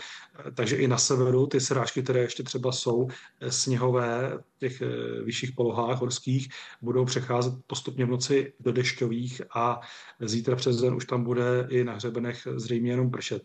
[0.54, 3.08] takže i na severu ty srážky, které ještě třeba jsou
[3.50, 4.84] sněhové v těch
[5.24, 6.50] vyšších polohách horských,
[6.82, 9.80] budou přecházet postupně v noci do dešťových a
[10.20, 13.44] zítra přes den už tam bude i na hřebenech zřejmě jenom pršet.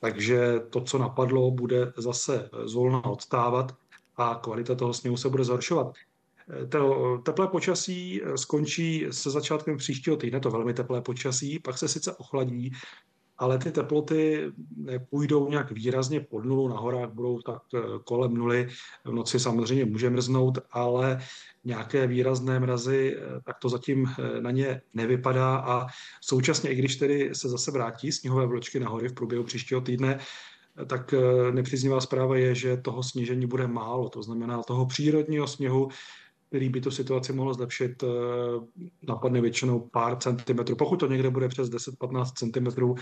[0.00, 3.72] Takže to, co napadlo, bude zase zvolna odstávat
[4.16, 5.92] a kvalita toho sněhu se bude zhoršovat.
[6.68, 12.12] To teplé počasí skončí se začátkem příštího týdne, to velmi teplé počasí, pak se sice
[12.12, 12.72] ochladí,
[13.38, 18.68] ale ty teploty nepůjdou nějak výrazně pod nulu, na horách budou tak eh, kolem nuly,
[19.04, 21.20] v noci samozřejmě může mrznout, ale
[21.64, 25.86] nějaké výrazné mrazy, eh, tak to zatím eh, na ně nevypadá a
[26.20, 30.18] současně, i když tedy se zase vrátí sněhové vločky na hory v průběhu příštího týdne,
[30.86, 31.14] tak
[31.50, 34.08] nepříznivá zpráva je, že toho snížení bude málo.
[34.08, 35.88] To znamená, toho přírodního sněhu
[36.54, 38.06] který by tu situaci mohl zlepšit, eh,
[39.02, 40.76] napadne většinou pár centimetrů.
[40.76, 42.94] Pokud to někde bude přes 10-15 centimetrů,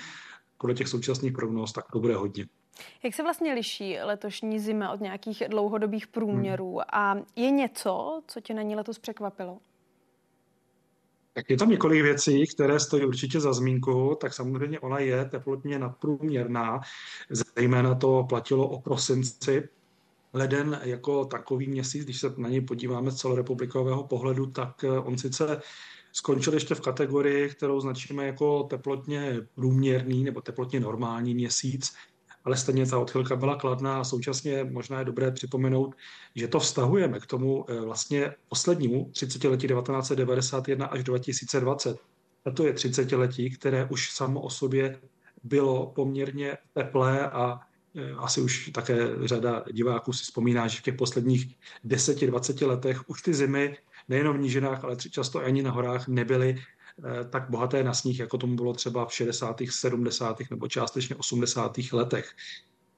[0.59, 2.47] podle těch současných prognóz, tak to bude hodně.
[3.03, 6.85] Jak se vlastně liší letošní zima od nějakých dlouhodobých průměrů hmm.
[6.93, 9.59] a je něco, co tě na ní letos překvapilo?
[11.35, 15.79] Tak je tam několik věcí, které stojí určitě za zmínku, tak samozřejmě ona je teplotně
[15.79, 16.81] nadprůměrná,
[17.31, 19.69] zejména to platilo o prosinci,
[20.33, 25.61] leden jako takový měsíc, když se na něj podíváme z celorepublikového pohledu, tak on sice
[26.13, 31.95] skončil ještě v kategorii, kterou značíme jako teplotně průměrný nebo teplotně normální měsíc,
[32.45, 35.95] ale stejně ta odchylka byla kladná a současně možná je dobré připomenout,
[36.35, 41.99] že to vztahujeme k tomu eh, vlastně poslednímu 30 letí 1991 až 2020.
[42.45, 45.01] A to je 30 letí, které už samo o sobě
[45.43, 47.61] bylo poměrně teplé a
[47.97, 53.23] eh, asi už také řada diváků si vzpomíná, že v těch posledních 10-20 letech už
[53.23, 53.77] ty zimy
[54.09, 56.59] nejenom v nížinách, ale často ani na horách nebyly
[57.31, 60.37] tak bohaté na sníh, jako tomu bylo třeba v 60., 70.
[60.51, 61.79] nebo částečně 80.
[61.93, 62.31] letech.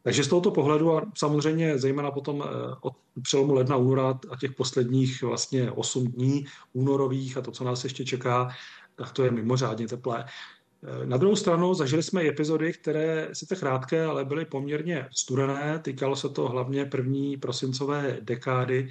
[0.05, 4.53] Takže z tohoto pohledu a samozřejmě zejména potom eh, od přelomu ledna, února a těch
[4.53, 8.49] posledních vlastně 8 dní únorových a to, co nás ještě čeká,
[8.97, 10.25] tak to je mimořádně teplé.
[10.25, 15.79] Eh, na druhou stranu zažili jsme epizody, které sice krátké, ale byly poměrně studené.
[15.83, 18.89] Týkalo se to hlavně první prosincové dekády,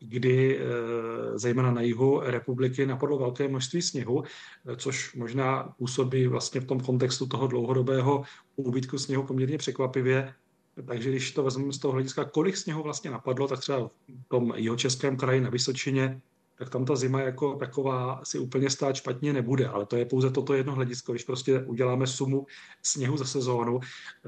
[0.00, 6.60] kdy eh, zejména na jihu republiky napadlo velké množství sněhu, eh, což možná působí vlastně
[6.60, 8.22] v tom kontextu toho dlouhodobého
[8.56, 10.34] úbytku sněhu poměrně překvapivě.
[10.86, 14.52] Takže když to vezmeme z toho hlediska, kolik sněhu vlastně napadlo, tak třeba v tom
[14.56, 16.20] jihočeském kraji na Vysočině
[16.58, 20.30] tak tam ta zima jako taková si úplně stát špatně nebude, ale to je pouze
[20.30, 22.46] toto jedno hledisko, když prostě uděláme sumu
[22.82, 23.80] sněhu za sezónu.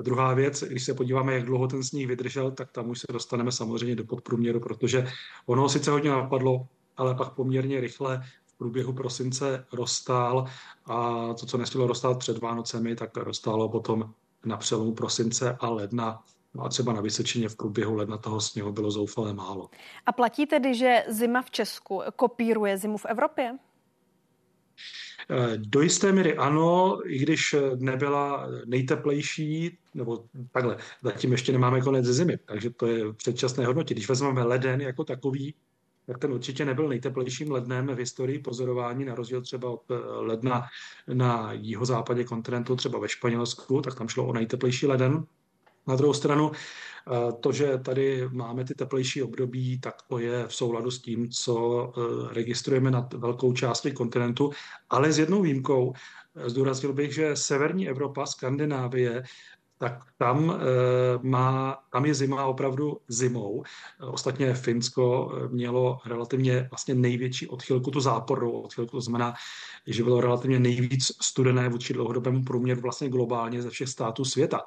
[0.02, 3.52] Druhá věc, když se podíváme, jak dlouho ten sníh vydržel, tak tam už se dostaneme
[3.52, 5.06] samozřejmě do podprůměru, protože
[5.46, 10.44] ono sice hodně napadlo, ale pak poměrně rychle v průběhu prosince rozstál
[10.86, 16.22] a to, co nestihlo rozstát před Vánocemi, tak rozstálo potom na přelomu prosince a ledna
[16.56, 19.70] No a třeba na Vysočině v průběhu ledna toho sněhu bylo zoufale málo.
[20.06, 23.52] A platí tedy, že zima v Česku kopíruje zimu v Evropě?
[25.30, 32.04] Eh, do jisté míry ano, i když nebyla nejteplejší, nebo takhle, zatím ještě nemáme konec
[32.06, 33.94] zimy, takže to je předčasné hodnotě.
[33.94, 35.54] Když vezmeme leden jako takový,
[36.06, 40.66] tak ten určitě nebyl nejteplejším lednem v historii pozorování, na rozdíl třeba od eh, ledna
[41.12, 45.26] na jihozápadě kontinentu, třeba ve Španělsku, tak tam šlo o nejteplejší leden.
[45.86, 50.54] Na druhou stranu, eh, to, že tady máme ty teplejší období, tak to je v
[50.54, 54.50] souladu s tím, co eh, registrujeme nad velkou částí kontinentu,
[54.90, 55.92] ale s jednou výjimkou.
[56.36, 59.22] Eh, zdůraznil bych, že severní Evropa, Skandinávie,
[59.78, 60.60] tak tam,
[61.22, 63.62] má, tam je zima opravdu zimou.
[64.00, 69.34] Ostatně Finsko mělo relativně vlastně největší odchylku, tu zápornou odchylku, to znamená,
[69.86, 74.60] že bylo relativně nejvíc studené vůči dlouhodobému průměru vlastně globálně ze všech států světa.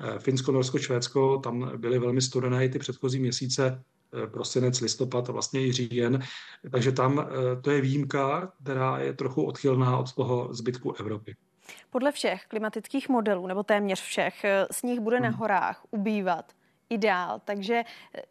[0.00, 3.82] Eh, Finsko, Norsko, Švédsko, tam byly velmi studené i ty předchozí měsíce,
[4.24, 6.22] eh, prosinec, listopad a vlastně i říjen.
[6.70, 11.36] Takže tam eh, to je výjimka, která je trochu odchylná od toho zbytku Evropy.
[11.90, 15.38] Podle všech klimatických modelů, nebo téměř všech, sníh bude na hmm.
[15.38, 16.52] horách ubývat
[16.90, 17.40] ideál.
[17.44, 17.82] Takže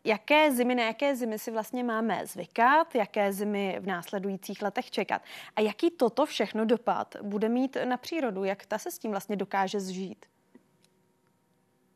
[0.04, 5.22] jaké zimy, na jaké zimy si vlastně máme zvykat, jaké zimy v následujících letech čekat
[5.56, 9.36] a jaký toto všechno dopad bude mít na přírodu, jak ta se s tím vlastně
[9.36, 10.26] dokáže zžít?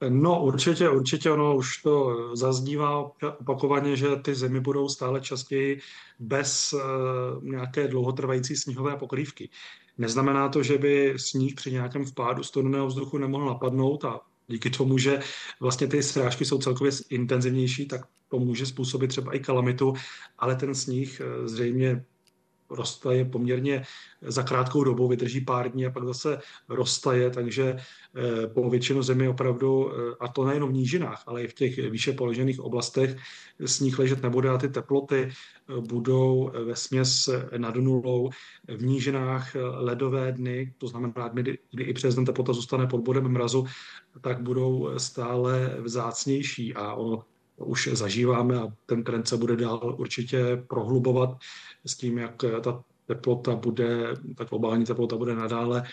[0.10, 5.82] No určitě, určitě ono už to zaznívá opakovaně, že ty zimy budou stále častěji
[6.20, 9.50] bez uh, nějaké dlouhotrvající sněhové pokrývky.
[9.98, 14.98] Neznamená to, že by sníh při nějakém vpádu studeného vzduchu nemohl napadnout a díky tomu,
[14.98, 15.20] že
[15.60, 19.94] vlastně ty srážky jsou celkově intenzivnější, tak to může způsobit třeba i kalamitu,
[20.38, 22.06] ale ten sníh eh, zřejmě
[22.70, 23.84] roztaje poměrně
[24.22, 29.28] za krátkou dobu, vydrží pár dní a pak zase roztaje, takže eh, po většinu zemi
[29.28, 33.18] opravdu, eh, a to nejenom v nížinách, ale i v těch výše položených oblastech
[33.66, 38.30] sníh ležet nebude a ty teploty eh, budou ve směs nad nulou.
[38.68, 41.28] V nížinách ledové dny, to znamená
[41.72, 43.66] kdy i přes den teplota zůstane pod bodem mrazu,
[44.22, 47.24] tak budou stále vzácnější a ono
[47.58, 51.38] už zažíváme a ten trend se bude dál určitě prohlubovat
[51.86, 55.84] s tím, jak ta teplota bude, ta globální teplota bude nadále,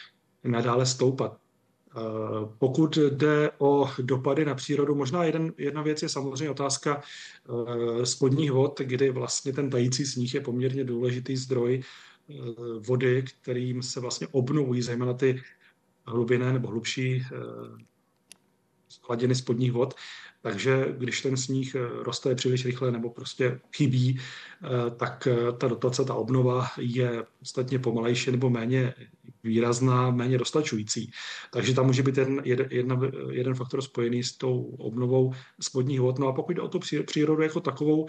[0.44, 1.36] nadále stoupat.
[1.96, 2.00] Eh,
[2.58, 8.52] pokud jde o dopady na přírodu, možná jeden, jedna věc je samozřejmě otázka eh, spodních
[8.52, 12.34] vod, kdy vlastně ten tající sníh je poměrně důležitý zdroj eh,
[12.78, 15.42] vody, kterým se vlastně obnovují zejména ty
[16.06, 17.24] hlubinné nebo hlubší
[19.08, 19.94] hladiny spodních vod.
[20.44, 25.68] Takže když ten sníh eh, roste příliš rychle nebo prostě chybí, eh, tak eh, ta
[25.68, 28.94] dotace, ta obnova je ostatně pomalejší nebo méně
[29.44, 31.10] výrazná, méně dostačující.
[31.52, 32.42] Takže tam může být jeden,
[33.30, 36.18] jeden faktor spojený s tou obnovou spodních vod.
[36.18, 38.06] No a pokud jde o tu přírodu jako takovou,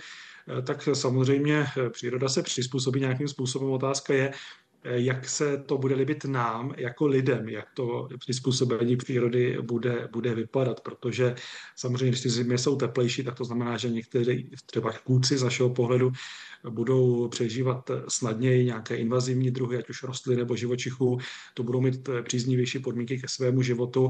[0.64, 3.70] tak samozřejmě příroda se přizpůsobí nějakým způsobem.
[3.70, 4.32] Otázka je,
[4.86, 10.80] jak se to bude líbit nám jako lidem, jak to přizpůsobení přírody bude, bude vypadat,
[10.80, 11.36] protože
[11.76, 15.70] samozřejmě, když ty zimě jsou teplejší, tak to znamená, že někteří třeba kluci z našeho
[15.70, 16.12] pohledu
[16.70, 21.18] budou přežívat snadněji nějaké invazivní druhy, ať už rostliny nebo živočichů,
[21.54, 24.10] to budou mít příznivější podmínky ke svému životu.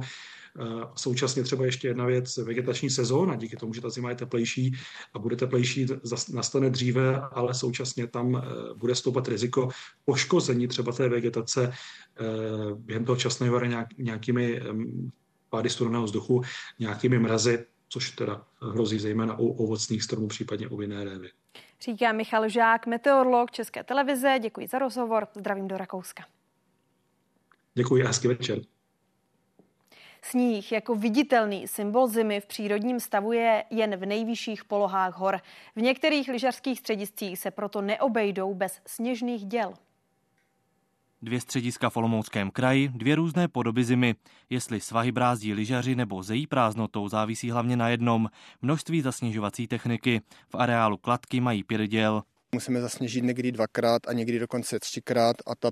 [0.95, 4.75] Současně třeba ještě jedna věc, vegetační sezóna, díky tomu, že ta zima je teplejší
[5.13, 5.87] a bude teplejší,
[6.33, 9.69] nastane dříve, ale současně tam eh, bude stoupat riziko
[10.05, 12.23] poškození třeba té vegetace eh,
[12.75, 14.61] během toho časného jara nějakými
[15.49, 16.41] pády studeného vzduchu,
[16.79, 21.29] nějakými mrazy, což teda hrozí zejména u ovocných stromů, případně u vinné révy.
[21.81, 24.39] Říká Michal Žák, meteorolog České televize.
[24.41, 25.27] Děkuji za rozhovor.
[25.35, 26.23] Zdravím do Rakouska.
[27.73, 28.74] Děkuji a hezký večer.
[30.29, 35.39] Sníh jako viditelný symbol zimy v přírodním stavu je jen v nejvyšších polohách hor.
[35.75, 39.73] V některých lyžařských střediscích se proto neobejdou bez sněžných děl.
[41.21, 44.15] Dvě střediska v Olomouckém kraji, dvě různé podoby zimy.
[44.49, 48.29] Jestli svahy brázdí lyžaři nebo zejí prázdnotou, závisí hlavně na jednom.
[48.61, 50.21] Množství zasněžovací techniky.
[50.47, 52.23] V areálu kladky mají pět děl.
[52.51, 55.71] Musíme zasněžit někdy dvakrát a někdy dokonce třikrát a ta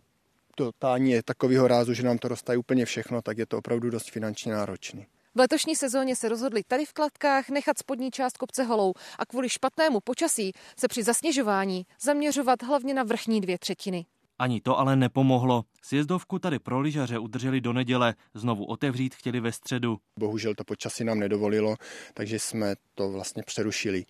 [0.56, 3.90] to tání je takového rázu, že nám to roztají úplně všechno, tak je to opravdu
[3.90, 5.06] dost finančně náročný.
[5.36, 9.50] V letošní sezóně se rozhodli tady v Kladkách nechat spodní část kopce holou a kvůli
[9.50, 14.06] špatnému počasí se při zasněžování zaměřovat hlavně na vrchní dvě třetiny.
[14.40, 15.64] Ani to ale nepomohlo.
[15.82, 19.98] Sjezdovku tady pro lyžaře udrželi do neděle, znovu otevřít chtěli ve středu.
[20.20, 21.76] Bohužel to počasí nám nedovolilo,
[22.14, 24.06] takže jsme to vlastně přerušili.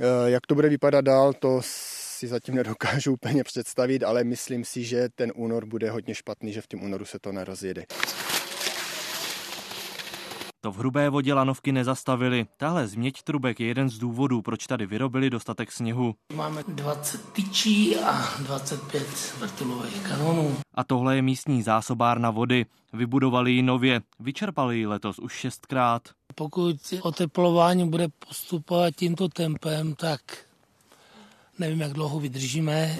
[0.00, 1.60] Eh, jak to bude vypadat dál, to
[2.18, 6.60] si zatím nedokážu úplně představit, ale myslím si, že ten únor bude hodně špatný, že
[6.60, 7.84] v tom únoru se to nerozjede.
[10.60, 12.46] To v hrubé vodě lanovky nezastavili.
[12.56, 16.14] Tahle změť trubek je jeden z důvodů, proč tady vyrobili dostatek sněhu.
[16.34, 20.56] Máme 20 tyčí a 25 vrtulových kanonů.
[20.74, 22.66] A tohle je místní zásobárna vody.
[22.92, 26.02] Vybudovali ji nově, vyčerpali ji letos už šestkrát.
[26.34, 30.47] Pokud oteplování bude postupovat tímto tempem, tak
[31.58, 32.98] nevím, jak dlouho vydržíme.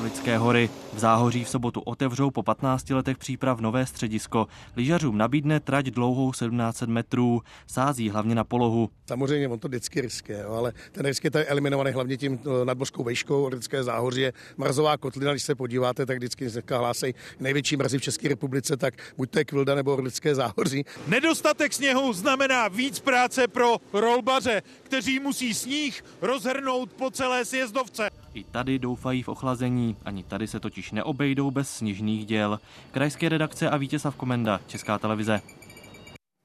[0.00, 0.70] Orlické hory.
[0.92, 4.46] V Záhoří v sobotu otevřou po 15 letech příprav nové středisko.
[4.76, 8.90] Lyžařům nabídne trať dlouhou 1700 metrů, sází hlavně na polohu.
[9.06, 13.04] Samozřejmě on to vždycky riskuje, ale ten risk je tady eliminovaný hlavně tím eh, nadmořskou
[13.04, 13.44] vejškou.
[13.44, 18.28] Orlické záhoří je mrazová kotlina, když se podíváte, tak vždycky hlásej největší mrazy v České
[18.28, 20.84] republice, tak buď to je Kvilda nebo Orlické záhoří.
[21.06, 28.08] Nedostatek sněhu znamená víc práce pro rolbaře, kteří musí sníh rozhrnout po celé sjezdovce.
[28.34, 32.60] I tady doufají v ochlazení, ani tady se totiž neobejdou bez sněžných děl.
[32.90, 35.40] Krajské redakce a Vítězslav Komenda, Česká televize.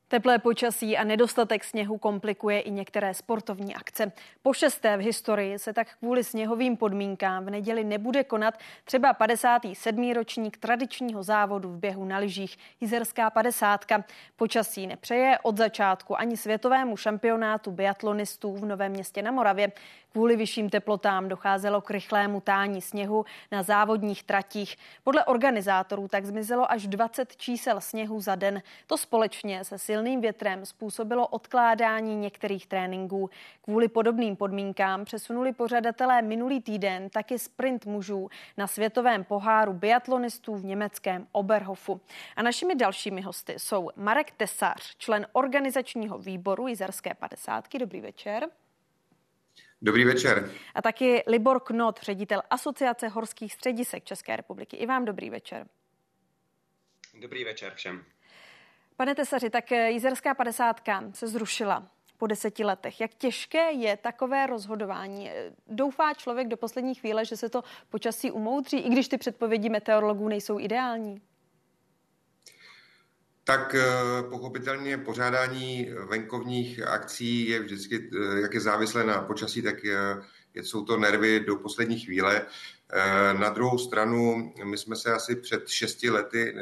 [0.07, 4.11] Teplé počasí a nedostatek sněhu komplikuje i některé sportovní akce.
[4.41, 10.13] Po šesté v historii se tak kvůli sněhovým podmínkám v neděli nebude konat třeba 57.
[10.13, 13.85] ročník tradičního závodu v běhu na lyžích Jizerská 50.
[14.35, 19.71] Počasí nepřeje od začátku ani světovému šampionátu biatlonistů v Novém městě na Moravě.
[20.15, 24.77] Kvůli vyšším teplotám docházelo k rychlému tání sněhu na závodních tratích.
[25.03, 28.61] Podle organizátorů tak zmizelo až 20 čísel sněhu za den.
[28.87, 33.29] To společně se silným větrem způsobilo odkládání některých tréninků.
[33.61, 40.65] Kvůli podobným podmínkám přesunuli pořadatelé minulý týden taky sprint mužů na světovém poháru biatlonistů v
[40.65, 42.01] německém Oberhofu.
[42.35, 47.65] A našimi dalšími hosty jsou Marek Tesař, člen organizačního výboru Jizerské 50.
[47.79, 48.47] Dobrý večer.
[49.81, 50.51] Dobrý večer.
[50.75, 54.77] A taky Libor Knot, ředitel Asociace horských středisek České republiky.
[54.77, 55.67] I vám dobrý večer.
[57.19, 58.03] Dobrý večer všem.
[58.95, 63.01] Pane Tesaři, tak Jizerská padesátka se zrušila po deseti letech.
[63.01, 65.31] Jak těžké je takové rozhodování?
[65.67, 70.27] Doufá člověk do poslední chvíle, že se to počasí umoudří, i když ty předpovědi meteorologů
[70.27, 71.21] nejsou ideální?
[73.47, 79.83] Tak eh, pochopitelně pořádání venkovních akcí je vždycky, eh, jak je závislé na počasí, tak
[79.83, 79.97] je,
[80.55, 82.41] jsou to nervy do poslední chvíle.
[82.89, 86.55] Eh, na druhou stranu, my jsme se asi před šesti lety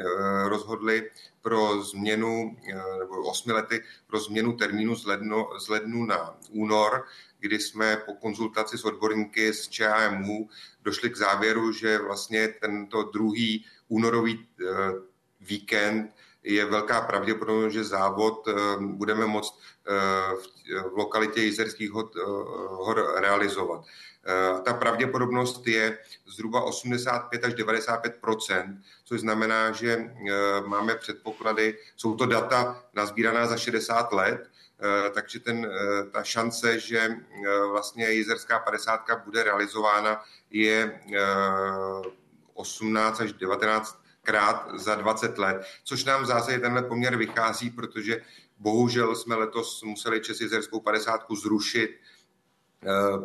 [0.44, 1.10] rozhodli
[1.42, 2.56] pro změnu,
[2.98, 7.04] nebo osmi lety pro změnu termínu z lednu, z lednu na únor,
[7.40, 10.48] kdy jsme po konzultaci s odborníky z ČAMU
[10.82, 14.46] došli k závěru, že vlastně tento druhý únorový
[15.40, 16.14] víkend
[16.44, 22.20] je velká pravděpodobnost, že závod eh, budeme moct eh, v lokalitě Jizerských eh,
[22.68, 23.84] hor realizovat.
[24.64, 28.20] Ta pravděpodobnost je zhruba 85 až 95
[29.04, 30.10] což znamená, že
[30.66, 34.50] máme předpoklady, jsou to data nazbíraná za 60 let,
[35.14, 35.70] takže ten,
[36.12, 37.16] ta šance, že
[37.70, 41.00] vlastně jizerská 50 bude realizována, je
[42.54, 48.22] 18 až 19 krát za 20 let, což nám v zásadě tenhle poměr vychází, protože
[48.58, 51.90] bohužel jsme letos museli Česizerskou 50 zrušit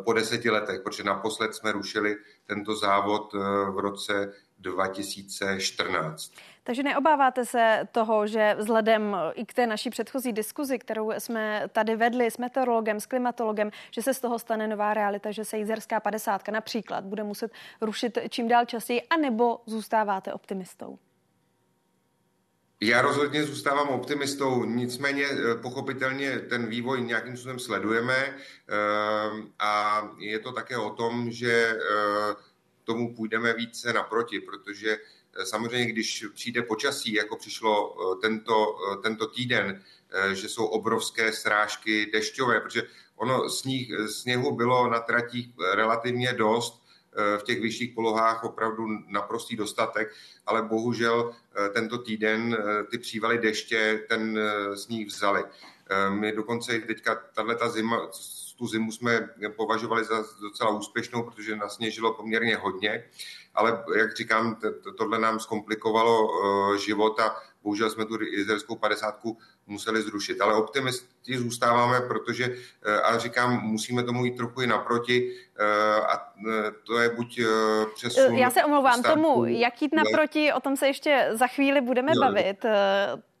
[0.04, 3.32] po deseti letech, protože naposled jsme rušili tento závod
[3.70, 6.32] v roce 2014.
[6.70, 11.96] Takže neobáváte se toho, že vzhledem i k té naší předchozí diskuzi, kterou jsme tady
[11.96, 16.00] vedli s meteorologem, s klimatologem, že se z toho stane nová realita, že se jízerská
[16.00, 20.98] padesátka například bude muset rušit čím dál častěji, anebo zůstáváte optimistou?
[22.80, 28.34] Já rozhodně zůstávám optimistou, nicméně eh, pochopitelně ten vývoj nějakým způsobem sledujeme eh,
[29.58, 32.50] a je to také o tom, že eh,
[32.84, 38.96] tomu půjdeme více naproti, protože eh, samozřejmě, když přijde počasí, jako přišlo eh, tento, eh,
[39.02, 39.82] tento týden,
[40.32, 42.82] že jsou obrovské srážky dešťové, protože
[43.16, 46.82] ono sníh, sněhu bylo na tratích relativně dost,
[47.38, 50.14] v těch vyšších polohách opravdu naprostý dostatek,
[50.46, 51.34] ale bohužel
[51.74, 52.56] tento týden
[52.90, 54.38] ty přívaly deště ten
[54.74, 55.44] sníh vzali.
[56.10, 58.10] My dokonce teďka, tahle zima,
[58.60, 63.04] tu zimu jsme považovali za docela úspěšnou, protože nasněžilo poměrně hodně,
[63.54, 64.56] ale jak říkám,
[64.98, 69.38] tohle nám zkomplikovalo eh, život a bohužel jsme tu izraelskou padesátku
[69.70, 70.40] museli zrušit.
[70.40, 72.44] Ale optimisti zůstáváme, protože,
[72.84, 76.32] eh, a říkám, musíme tomu jít trochu i naproti eh, a
[76.86, 77.40] to je buď
[77.94, 78.34] přesun...
[78.34, 82.12] Já se omlouvám startu, tomu, jak jít naproti, o tom se ještě za chvíli budeme
[82.14, 82.20] no.
[82.20, 82.64] bavit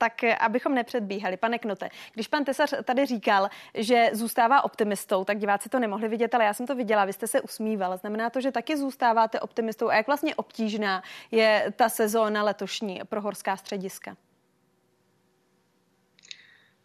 [0.00, 1.36] tak eh, abychom nepředbíhali.
[1.36, 6.34] Pane Knote, když pan Tesař tady říkal, že zůstává optimistou, tak diváci to nemohli vidět,
[6.34, 7.96] ale já jsem to viděla, vy jste se usmíval.
[7.96, 13.20] Znamená to, že taky zůstáváte optimistou a jak vlastně obtížná je ta sezóna letošní pro
[13.20, 14.16] horská střediska?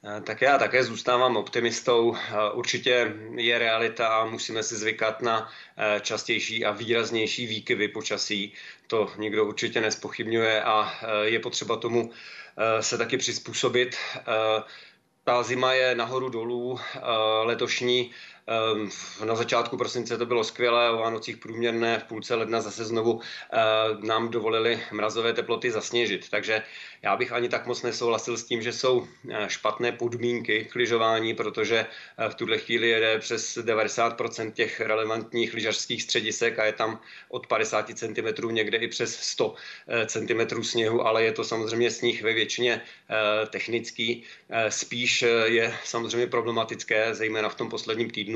[0.06, 2.16] Eh, tak já také zůstávám optimistou.
[2.16, 5.50] Eh, určitě je realita a musíme si zvykat na
[6.02, 8.54] častější a výraznější výkyvy počasí.
[8.88, 10.94] To nikdo určitě nespochybňuje a
[11.24, 12.12] je potřeba tomu
[12.58, 13.96] Eh, se taky přizpůsobit.
[14.18, 14.64] Eh,
[15.24, 17.00] ta zima je nahoru dolů eh,
[17.44, 18.12] letošní.
[18.48, 18.90] Ehm,
[19.26, 23.22] na začátku prosince to bylo skvělé, o Vánocích průměrné, v půlce ledna zase znovu
[24.02, 26.30] nám dovolili mrazové teploty zasněžit.
[26.30, 26.64] Takže
[27.06, 31.34] já bych ani tak moc nesouhlasil s tím, že jsou eh, špatné podmínky k lyžování,
[31.34, 37.00] protože eh, v tuhle chvíli jede přes 90% těch relevantních lyžařských středisek a je tam
[37.30, 39.56] od 50 cm někde i přes 100
[39.88, 42.82] eh, cm sněhu, ale je to samozřejmě sníh ve většině
[43.50, 44.24] technický.
[44.70, 48.35] Spíš je samozřejmě problematické, zejména v tom posledním týdnu,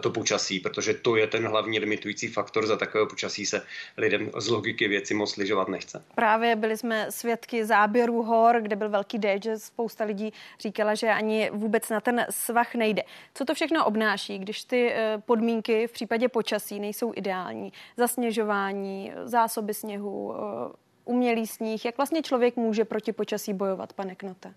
[0.00, 2.66] to počasí, protože to je ten hlavní limitující faktor.
[2.66, 3.62] Za takového počasí se
[3.96, 6.04] lidem z logiky věci moc lyžovat nechce.
[6.14, 11.08] Právě byli jsme svědky záběru hor, kde byl velký déšť, že spousta lidí říkala, že
[11.08, 13.02] ani vůbec na ten svah nejde.
[13.34, 17.72] Co to všechno obnáší, když ty eh, podmínky v případě počasí nejsou ideální?
[17.96, 20.72] Zasněžování, zásoby sněhu, eh,
[21.04, 21.84] umělý sníh.
[21.84, 24.54] Jak vlastně člověk může proti počasí bojovat, pane Knote?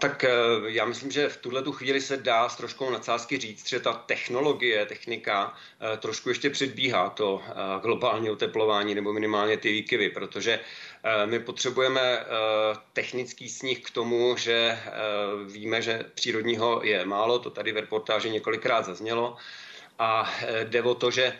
[0.00, 0.30] Tak eh,
[0.66, 3.92] já myslím, že v tuhle tu chvíli se dá s troškou nadsázky říct, že ta
[3.92, 10.60] technologie, technika eh, trošku ještě předbíhá to eh, globální oteplování nebo minimálně ty výkyvy, protože
[11.24, 12.24] my potřebujeme
[12.92, 14.78] technický sníh k tomu, že
[15.46, 19.36] víme, že přírodního je málo, to tady v reportáži několikrát zaznělo,
[19.98, 20.32] a
[20.64, 21.32] jde o to, že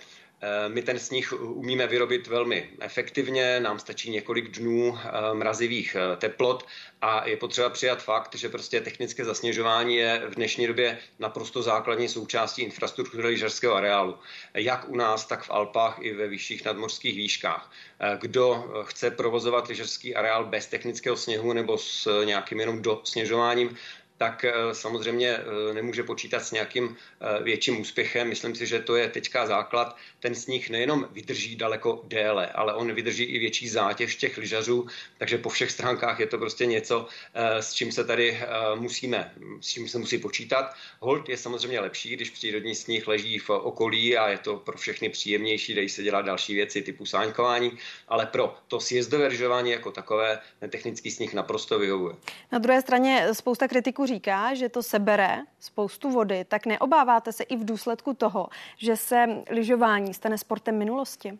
[0.69, 6.67] my ten sníh umíme vyrobit velmi efektivně, nám stačí několik dnů eh, mrazivých eh, teplot
[7.03, 12.09] a je potřeba přijat fakt, že prostě technické zasněžování je v dnešní době naprosto základní
[12.09, 14.19] součástí infrastruktury lyžařského areálu.
[14.55, 17.73] Jak u nás, tak v Alpách i ve vyšších nadmořských výškách.
[18.21, 23.77] Kdo chce provozovat lyžařský areál bez technického sněhu nebo s nějakým jenom dosněžováním,
[24.19, 28.29] tak eh, samozřejmě eh, nemůže počítat s nějakým eh, větším úspěchem.
[28.29, 29.97] Myslím si, že to je teďka základ.
[30.21, 34.87] Ten sníh nejenom vydrží daleko déle, ale on vydrží i větší zátěž těch lyžařů,
[35.19, 38.41] takže po všech stránkách je to prostě něco, s čím se tady
[38.75, 40.75] musíme, s čím se musí počítat.
[41.01, 45.09] Hold je samozřejmě lepší, když přírodní sníh leží v okolí a je to pro všechny
[45.09, 49.31] příjemnější, dají se dělat další věci typu sáňkování, ale pro to sjezdové
[49.65, 52.17] jako takové ten technický sníh naprosto vyhovuje.
[52.53, 57.57] Na druhé straně spousta kritiků říká, že to sebere spoustu vody, tak neobáváte se i
[57.57, 61.39] v důsledku toho, že se lyžování stane sportem minulosti?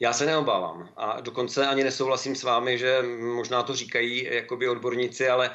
[0.00, 5.28] Já se neobávám a dokonce ani nesouhlasím s vámi, že možná to říkají jakoby odborníci,
[5.28, 5.50] ale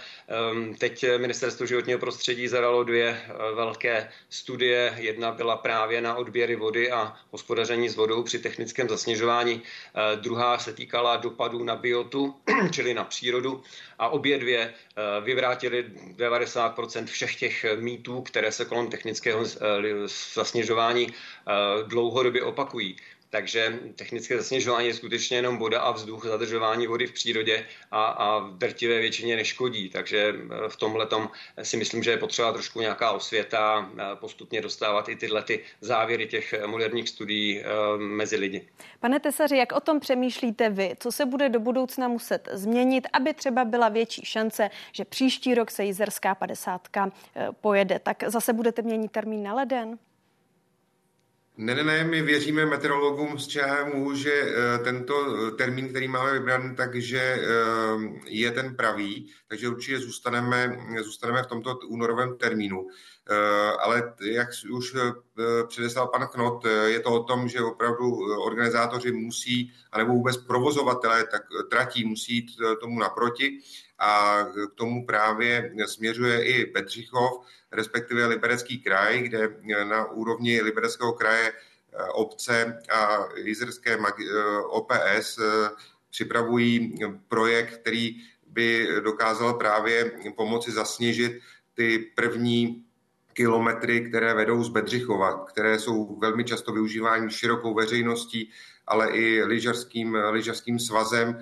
[0.51, 4.93] um, teď Ministerstvo životního prostředí zadalo dvě uh, velké studie.
[4.97, 9.55] Jedna byla právě na odběry vody a hospodaření s vodou při technickém zasněžování.
[9.55, 12.35] Uh, druhá se týkala dopadů na biotu,
[12.71, 13.63] čili na přírodu.
[13.99, 15.85] A obě dvě uh, vyvrátily
[16.15, 19.43] 90% všech těch mýtů, které se kolem technického
[20.33, 22.95] zasněžování uh, dlouhodobě opakují.
[23.31, 28.39] Takže technické zasněžování je skutečně jenom voda a vzduch, zadržování vody v přírodě a, a
[28.39, 29.89] v drtivé většině neškodí.
[29.89, 31.07] Takže eh, v tomhle
[31.63, 36.53] si myslím, že je potřeba trošku nějaká osvěta, postupně dostávat i tyhle ty závěry těch
[36.65, 37.65] moderních studií eh,
[37.97, 38.67] mezi lidi.
[38.99, 40.95] Pane Tesaři, jak o tom přemýšlíte vy?
[40.99, 45.71] Co se bude do budoucna muset změnit, aby třeba byla větší šance, že příští rok
[45.71, 45.83] se
[46.39, 47.11] 50 eh,
[47.61, 47.99] pojede?
[47.99, 49.97] Tak zase budete měnit termín na leden?
[51.61, 56.33] Ne, ne, ne, my věříme meteorologům z ČHMU, že eh, tento eh, termín, který máme
[56.33, 57.39] vybran, takže eh,
[58.25, 62.87] je ten pravý, takže určitě zůstaneme, zůstaneme v tomto únorovém termínu.
[63.79, 64.95] Ale jak už
[65.67, 68.11] předeslal pan Knot, je to o tom, že opravdu
[68.43, 72.51] organizátoři musí, anebo vůbec provozovatelé tak tratí musí jít
[72.81, 73.59] tomu naproti
[73.99, 79.49] a k tomu právě směřuje i Petřichov, respektive Liberecký kraj, kde
[79.83, 84.33] na úrovni Libereckého kraje eh, obce a jizerské eh,
[84.69, 85.69] OPS eh,
[86.09, 88.15] připravují projekt, který
[88.47, 91.39] by dokázal právě pomoci zasněžit
[91.73, 92.85] ty první
[93.39, 98.51] kilometry, které vedou z Bedřichova, které jsou velmi často využívány širokou veřejností,
[98.87, 101.39] ale i lyžařským, lyžařským svazem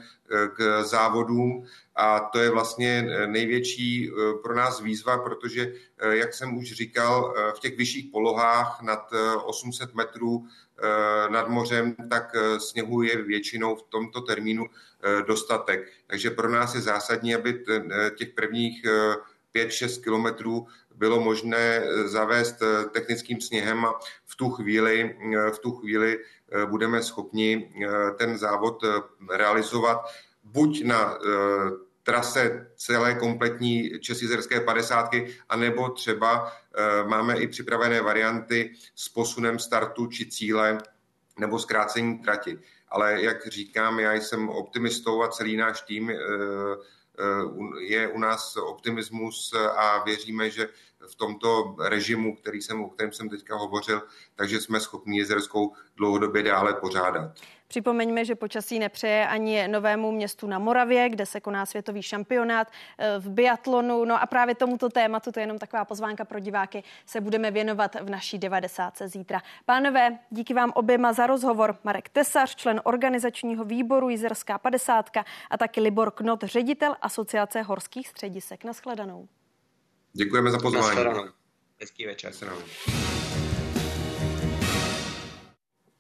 [0.56, 1.66] k závodům
[1.98, 6.74] a to je vlastně eh, největší eh, pro nás výzva, protože, eh, jak jsem už
[6.74, 9.10] říkal, v těch vyšších polohách nad
[9.46, 10.46] 800 metrů
[11.30, 14.66] nad mořem, tak sněhu je většinou v tomto termínu
[15.28, 15.90] dostatek.
[16.08, 17.64] Takže pro nás je zásadní, aby
[18.18, 18.86] těch prvních
[19.66, 22.56] 5-6 kilometrů bylo možné zavést
[22.92, 25.18] technickým sněhem a v tu chvíli,
[25.54, 26.20] v tu chvíli
[26.66, 27.74] budeme schopni
[28.18, 28.84] ten závod
[29.32, 29.98] realizovat
[30.44, 31.18] buď na
[32.04, 36.52] trase celé kompletní českizerské padesátky, anebo třeba
[37.08, 40.78] máme i připravené varianty s posunem startu či cíle
[41.40, 42.60] nebo zkrácení trati.
[42.90, 46.12] Ale jak říkám, já jsem optimistou a celý náš tým
[47.80, 50.70] je u nás optimismus a věříme, že
[51.08, 54.02] v tomto režimu, který jsem, o kterém jsem teďka hovořil,
[54.36, 57.32] takže jsme schopni jezerskou dlouhodobě dále pořádat.
[57.68, 63.20] Připomeňme, že počasí nepřeje ani novému městu na Moravě, kde se koná světový šampionát eh,
[63.20, 64.06] v biatlonu.
[64.06, 67.96] No a právě tomuto tématu, to je jenom taková pozvánka pro diváky, se budeme věnovat
[68.02, 68.94] v naší 90.
[69.06, 69.42] zítra.
[69.66, 71.78] Pánové, díky vám oběma za rozhovor.
[71.84, 75.10] Marek Tesař, člen organizačního výboru Jizerská 50
[75.50, 78.64] a taky Libor Knot, ředitel Asociace horských středisek.
[78.64, 79.28] Naschledanou.
[80.14, 81.00] Děkujeme za pozvání.
[81.80, 82.30] Hezký večer.
[82.30, 83.27] Naschledanou.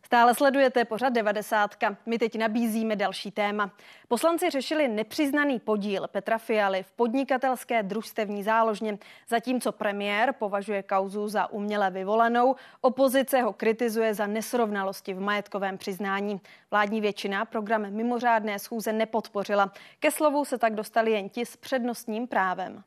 [0.07, 1.75] Stále sledujete pořad 90.
[2.05, 3.71] My teď nabízíme další téma.
[4.07, 8.97] Poslanci řešili nepřiznaný podíl Petra Fialy v podnikatelské družstevní záložně.
[9.27, 16.41] Zatímco premiér považuje kauzu za uměle vyvolenou, opozice ho kritizuje za nesrovnalosti v majetkovém přiznání.
[16.71, 19.71] Vládní většina program mimořádné schůze nepodpořila.
[19.99, 22.83] Ke slovu se tak dostali jen ti s přednostním právem.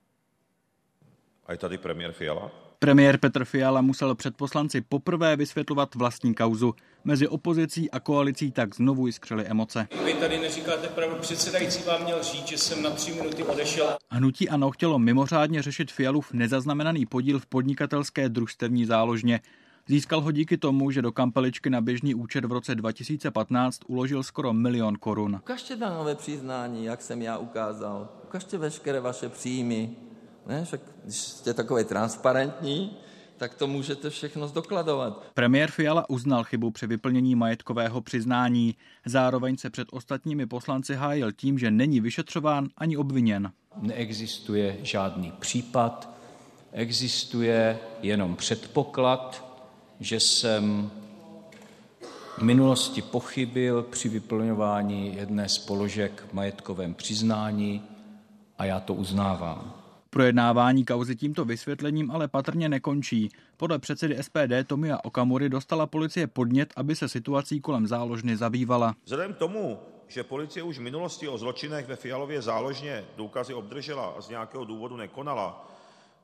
[1.47, 2.70] A je tady premiér Fiala?
[2.83, 6.75] Premiér Petr Fiala musel před poslanci poprvé vysvětlovat vlastní kauzu.
[7.05, 9.89] Mezi opozicí a koalicí tak znovu jiskřily emoce.
[10.05, 13.97] Vy tady neříkáte pravdu, předsedající vám měl říct, že jsem na tři minuty odešel.
[14.11, 19.41] Hnutí ANO chtělo mimořádně řešit Fialův nezaznamenaný podíl v podnikatelské družstevní záložně.
[19.89, 24.53] Získal ho díky tomu, že do kampeličky na běžný účet v roce 2015 uložil skoro
[24.53, 25.35] milion korun.
[25.35, 28.09] Ukažte danové přiznání, jak jsem já ukázal.
[28.25, 29.97] Ukažte veškeré vaše příjmy.
[30.47, 30.65] Ne?
[30.65, 32.97] Však když jste takové transparentní,
[33.37, 35.31] tak to můžete všechno zdokladovat.
[35.35, 38.75] Premiér Fiala uznal chybu při vyplnění majetkového přiznání.
[39.07, 43.53] Zároveň se před ostatními poslanci hájil tím, že není vyšetřován ani obviněn.
[43.77, 46.09] Neexistuje žádný případ,
[46.73, 49.45] existuje jenom předpoklad,
[50.01, 50.91] že jsem
[52.39, 57.83] v minulosti pochybil při vyplňování jedné z položek v majetkovém přiznání
[58.59, 59.80] a já to uznávám.
[60.13, 63.29] Projednávání kauzy tímto vysvětlením ale patrně nekončí.
[63.57, 68.95] Podle předsedy SPD Tomia Okamury dostala policie podnět, aby se situací kolem záložny zabývala.
[69.05, 74.15] Vzhledem k tomu, že policie už v minulosti o zločinech ve Fialově záložně důkazy obdržela
[74.19, 75.69] a z nějakého důvodu nekonala,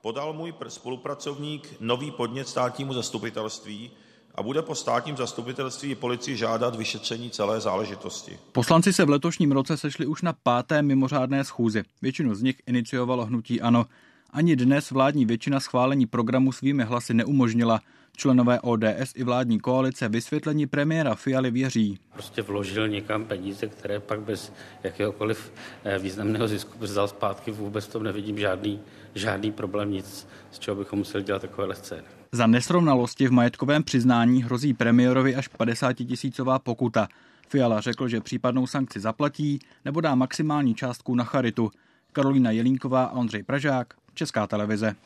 [0.01, 3.91] podal můj spolupracovník nový podnět státnímu zastupitelství
[4.37, 8.39] a bude po státním zastupitelství i policii žádat vyšetření celé záležitosti.
[8.53, 11.83] Poslanci se v letošním roce sešli už na páté mimořádné schůzi.
[12.03, 13.87] Většinu z nich iniciovalo hnutí ANO.
[14.31, 17.81] Ani dnes vládní většina schválení programu svými hlasy neumožnila.
[18.17, 21.99] Členové ODS i vládní koalice vysvětlení premiéra Fialy věří.
[22.13, 25.53] Prostě vložil někam peníze, které pak bez jakéhokoliv
[25.85, 27.51] eh, významného zisku vzal zpátky.
[27.51, 28.81] Vůbec tom nevidím žádný,
[29.15, 32.26] žádný problém, nic, z čeho bychom museli dělat takovéhle scény.
[32.37, 37.09] Za nesrovnalosti v majetkovém přiznání hrozí premiérovi až 50 tisícová pokuta.
[37.49, 41.71] Fiala řekl, že případnou sankci zaplatí nebo dá maximální částku na charitu.
[42.13, 44.97] Karolina Jelínková a Ondřej Pražák, Česká televize.